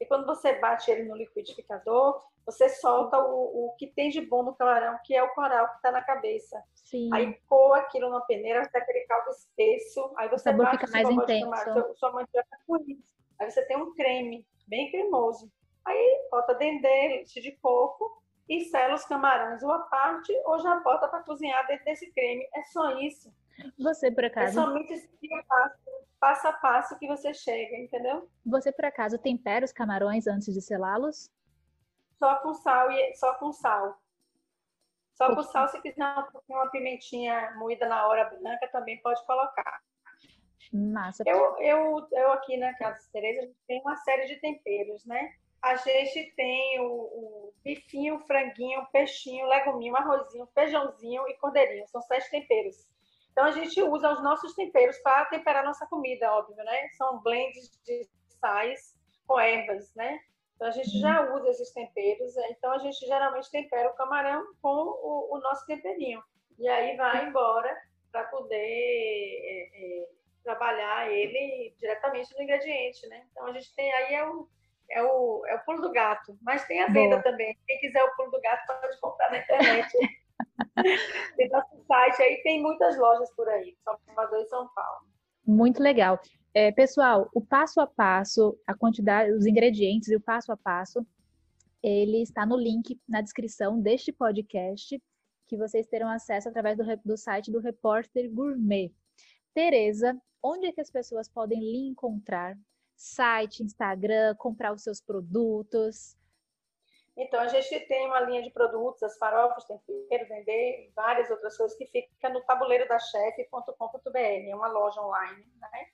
E 0.01 0.05
quando 0.07 0.25
você 0.25 0.53
bate 0.53 0.89
ele 0.89 1.03
no 1.03 1.15
liquidificador, 1.15 2.19
você 2.43 2.67
solta 2.67 3.19
o, 3.19 3.67
o 3.67 3.75
que 3.77 3.85
tem 3.85 4.09
de 4.09 4.19
bom 4.19 4.41
no 4.41 4.55
camarão, 4.55 4.97
que 5.05 5.15
é 5.15 5.21
o 5.21 5.29
coral 5.35 5.67
que 5.67 5.75
está 5.75 5.91
na 5.91 6.01
cabeça. 6.01 6.59
Sim. 6.73 7.07
Aí 7.13 7.39
coa 7.47 7.77
aquilo 7.77 8.09
na 8.09 8.19
peneira 8.21 8.63
até 8.63 8.79
aquele 8.79 9.01
caldo 9.01 9.29
espesso. 9.29 10.11
Aí 10.17 10.27
você 10.27 10.49
o 10.49 10.51
sabor 10.51 10.71
fica 10.71 10.87
mais 10.87 11.07
intenso. 11.07 11.51
Camarão, 11.51 11.95
sua 11.95 12.11
mandioca 12.11 12.57
com 12.65 12.77
isso. 12.77 13.13
Aí 13.39 13.51
você 13.51 13.63
tem 13.67 13.77
um 13.77 13.93
creme 13.93 14.43
bem 14.67 14.89
cremoso. 14.89 15.51
Aí 15.85 16.27
bota 16.31 16.55
dendê, 16.55 17.07
leite 17.07 17.39
de 17.39 17.51
coco 17.57 18.23
e 18.49 18.65
sela 18.65 18.95
os 18.95 19.05
camarões 19.05 19.61
ou 19.61 19.79
parte 19.81 20.33
ou 20.45 20.57
já 20.57 20.79
bota 20.79 21.07
para 21.07 21.21
cozinhar 21.21 21.67
dentro 21.67 21.85
desse 21.85 22.11
creme. 22.11 22.49
É 22.55 22.63
só 22.63 22.97
isso. 22.97 23.31
Você, 23.79 24.11
por 24.11 24.25
acaso? 24.25 24.59
É 24.59 24.63
somente 24.63 24.93
esse 24.93 25.09
passo, 25.47 25.75
passo 26.19 26.47
a 26.47 26.53
passo 26.53 26.99
que 26.99 27.07
você 27.07 27.33
chega, 27.33 27.77
entendeu? 27.77 28.29
Você, 28.45 28.71
por 28.71 28.85
acaso, 28.85 29.17
tempera 29.17 29.65
os 29.65 29.71
camarões 29.71 30.27
antes 30.27 30.53
de 30.53 30.61
selá-los? 30.61 31.31
Só 32.19 32.35
com 32.35 32.53
sal 32.53 32.91
e 32.91 33.15
só 33.15 33.33
com 33.35 33.51
sal. 33.51 33.99
Só 35.13 35.35
com 35.35 35.43
sal, 35.43 35.67
se 35.67 35.81
quiser 35.81 36.03
uma 36.49 36.69
pimentinha 36.69 37.53
moída 37.55 37.87
na 37.87 38.07
hora 38.07 38.25
branca, 38.25 38.67
também 38.71 38.99
pode 39.01 39.23
colocar. 39.25 39.81
Massa. 40.71 41.23
Eu, 41.25 41.57
eu, 41.59 42.07
eu 42.11 42.31
aqui 42.31 42.57
na 42.57 42.73
Casa 42.75 43.07
Tereza, 43.11 43.41
a 43.41 43.45
gente 43.45 43.57
tem 43.67 43.81
uma 43.81 43.95
série 43.97 44.25
de 44.25 44.37
temperos, 44.37 45.05
né? 45.05 45.33
A 45.61 45.75
gente 45.75 46.33
tem 46.35 46.79
o, 46.79 46.91
o 46.91 47.53
bifinho, 47.63 48.19
franguinho, 48.21 48.85
peixinho, 48.91 49.45
leguminho, 49.47 49.95
arrozinho, 49.95 50.47
feijãozinho 50.55 51.27
e 51.27 51.37
cordeirinho. 51.37 51.87
São 51.87 52.01
sete 52.01 52.31
temperos. 52.31 52.87
Então 53.31 53.45
a 53.45 53.51
gente 53.51 53.81
usa 53.81 54.11
os 54.11 54.21
nossos 54.21 54.53
temperos 54.55 54.97
para 54.99 55.25
temperar 55.25 55.63
nossa 55.63 55.87
comida, 55.87 56.31
óbvio, 56.33 56.63
né? 56.63 56.89
São 56.97 57.21
blends 57.21 57.71
de 57.85 58.07
sais 58.39 58.95
com 59.25 59.39
ervas, 59.39 59.93
né? 59.95 60.19
Então 60.55 60.67
a 60.67 60.71
gente 60.71 60.99
já 60.99 61.33
usa 61.33 61.49
esses 61.49 61.71
temperos, 61.73 62.35
então 62.51 62.71
a 62.71 62.77
gente 62.77 63.05
geralmente 63.07 63.49
tempera 63.49 63.89
o 63.89 63.95
camarão 63.95 64.45
com 64.61 64.69
o, 64.69 65.35
o 65.35 65.39
nosso 65.39 65.65
temperinho. 65.65 66.21
E 66.59 66.67
aí 66.67 66.95
vai 66.95 67.25
embora 67.25 67.75
para 68.11 68.25
poder 68.25 68.55
é, 68.55 69.69
é, 69.73 70.07
trabalhar 70.43 71.09
ele 71.11 71.73
diretamente 71.79 72.35
no 72.35 72.43
ingrediente, 72.43 73.07
né? 73.07 73.25
Então 73.31 73.47
a 73.47 73.53
gente 73.53 73.73
tem 73.73 73.91
aí 73.91 74.13
é 74.13 74.27
o, 74.27 74.47
é 74.91 75.01
o, 75.01 75.43
é 75.47 75.55
o 75.55 75.59
pulo 75.65 75.81
do 75.81 75.91
gato, 75.91 76.37
mas 76.41 76.65
tem 76.67 76.81
a 76.81 76.87
venda 76.87 77.17
Boa. 77.17 77.23
também. 77.23 77.57
Quem 77.65 77.79
quiser 77.79 78.03
o 78.03 78.15
pulo 78.15 78.29
do 78.29 78.41
gato 78.41 78.67
pode 78.67 78.99
comprar 78.99 79.31
na 79.31 79.39
internet. 79.39 79.91
tem 81.35 81.49
nosso 81.49 81.83
site 81.87 82.21
aí, 82.21 82.41
tem 82.43 82.61
muitas 82.61 82.97
lojas 82.97 83.33
por 83.35 83.47
aí, 83.49 83.75
Salvador 83.83 84.39
e 84.39 84.47
São 84.47 84.67
Paulo. 84.73 85.05
Muito 85.45 85.81
legal. 85.81 86.19
É, 86.53 86.71
pessoal, 86.71 87.29
o 87.33 87.41
passo 87.41 87.79
a 87.79 87.87
passo, 87.87 88.57
a 88.67 88.73
quantidade, 88.73 89.31
os 89.31 89.45
ingredientes 89.45 90.09
e 90.09 90.15
o 90.15 90.21
passo 90.21 90.51
a 90.51 90.57
passo, 90.57 91.05
ele 91.81 92.21
está 92.21 92.45
no 92.45 92.57
link 92.57 92.99
na 93.07 93.21
descrição 93.21 93.79
deste 93.79 94.11
podcast, 94.11 95.01
que 95.47 95.57
vocês 95.57 95.87
terão 95.87 96.09
acesso 96.09 96.49
através 96.49 96.77
do, 96.77 96.83
do 97.03 97.17
site 97.17 97.51
do 97.51 97.59
Repórter 97.59 98.29
Gourmet. 98.31 98.93
Tereza, 99.53 100.15
onde 100.43 100.67
é 100.67 100.71
que 100.71 100.81
as 100.81 100.91
pessoas 100.91 101.27
podem 101.27 101.59
lhe 101.59 101.87
encontrar? 101.87 102.57
Site, 102.95 103.63
Instagram, 103.63 104.35
comprar 104.35 104.73
os 104.73 104.83
seus 104.83 105.01
produtos? 105.01 106.15
Então, 107.21 107.39
a 107.39 107.47
gente 107.47 107.79
tem 107.81 108.07
uma 108.07 108.19
linha 108.21 108.41
de 108.41 108.49
produtos, 108.49 109.03
as 109.03 109.15
farofas, 109.15 109.63
tempero, 109.63 110.27
vender, 110.27 110.91
várias 110.95 111.29
outras 111.29 111.55
coisas 111.55 111.77
que 111.77 111.85
fica 111.85 112.29
no 112.29 112.41
tabuleiro 112.41 112.87
da 112.87 112.97
chefe.com.br, 112.97 114.17
é 114.17 114.55
uma 114.55 114.67
loja 114.67 114.99
online, 114.99 115.45
né? 115.59 115.87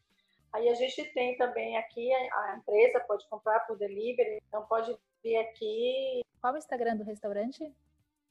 Aí 0.54 0.70
a 0.70 0.74
gente 0.74 1.04
tem 1.12 1.36
também 1.36 1.76
aqui, 1.76 2.14
a 2.14 2.56
empresa 2.58 3.02
pode 3.02 3.28
comprar 3.28 3.60
por 3.68 3.78
delivery, 3.78 4.42
então 4.48 4.66
pode 4.68 4.98
vir 5.22 5.36
aqui. 5.36 6.22
Qual 6.40 6.54
o 6.54 6.58
Instagram 6.58 6.96
do 6.96 7.04
restaurante? 7.04 7.76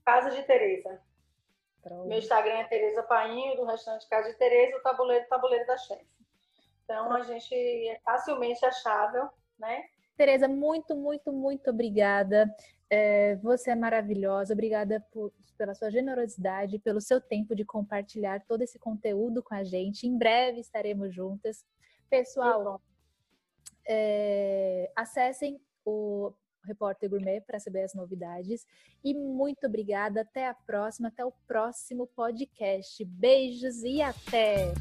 Casa 0.03 0.31
de 0.31 0.43
Tereza. 0.45 0.99
Pronto. 1.83 2.09
Meu 2.09 2.19
Instagram 2.19 2.61
é 2.61 2.65
Tereza 2.65 3.03
Painho, 3.03 3.57
do 3.57 3.67
restaurante 3.67 4.09
Casa 4.09 4.31
de 4.31 4.39
Tereza, 4.39 4.79
o 4.79 4.81
tabuleiro, 4.81 5.29
tabuleiro 5.29 5.67
da 5.67 5.77
chefe. 5.77 6.07
Então 6.85 7.13
a 7.13 7.23
gente 7.25 7.55
é 7.55 8.01
facilmente 8.03 8.65
achável, 8.65 9.29
né? 9.59 9.85
Tereza, 10.17 10.49
muito, 10.49 10.97
muito, 10.97 11.31
muito 11.31 11.69
obrigada. 11.69 12.51
É, 12.89 13.37
você 13.37 13.71
é 13.71 13.75
maravilhosa. 13.75 14.53
Obrigada 14.53 15.05
por, 15.13 15.33
pela 15.57 15.75
sua 15.75 15.91
generosidade, 15.91 16.79
pelo 16.79 17.01
seu 17.01 17.21
tempo 17.21 17.55
de 17.55 17.65
compartilhar 17.65 18.45
todo 18.47 18.63
esse 18.63 18.79
conteúdo 18.79 19.43
com 19.43 19.55
a 19.55 19.65
gente. 19.65 20.07
Em 20.07 20.17
breve 20.17 20.61
estaremos 20.61 21.15
juntas. 21.15 21.65
Pessoal, 22.09 22.81
é, 23.87 24.91
acessem 24.95 25.61
o 25.85 26.33
Repórter 26.65 27.09
Gourmet 27.09 27.41
para 27.41 27.59
saber 27.59 27.83
as 27.83 27.95
novidades. 27.95 28.67
E 29.03 29.15
muito 29.15 29.67
obrigada. 29.67 30.23
Até 30.23 30.49
a 30.49 30.55
próxima, 30.55 31.09
até 31.09 31.25
o 31.25 31.33
próximo 31.47 32.07
podcast. 32.09 33.05
Beijos 33.05 33.83
e 33.83 34.03
até! 34.03 34.73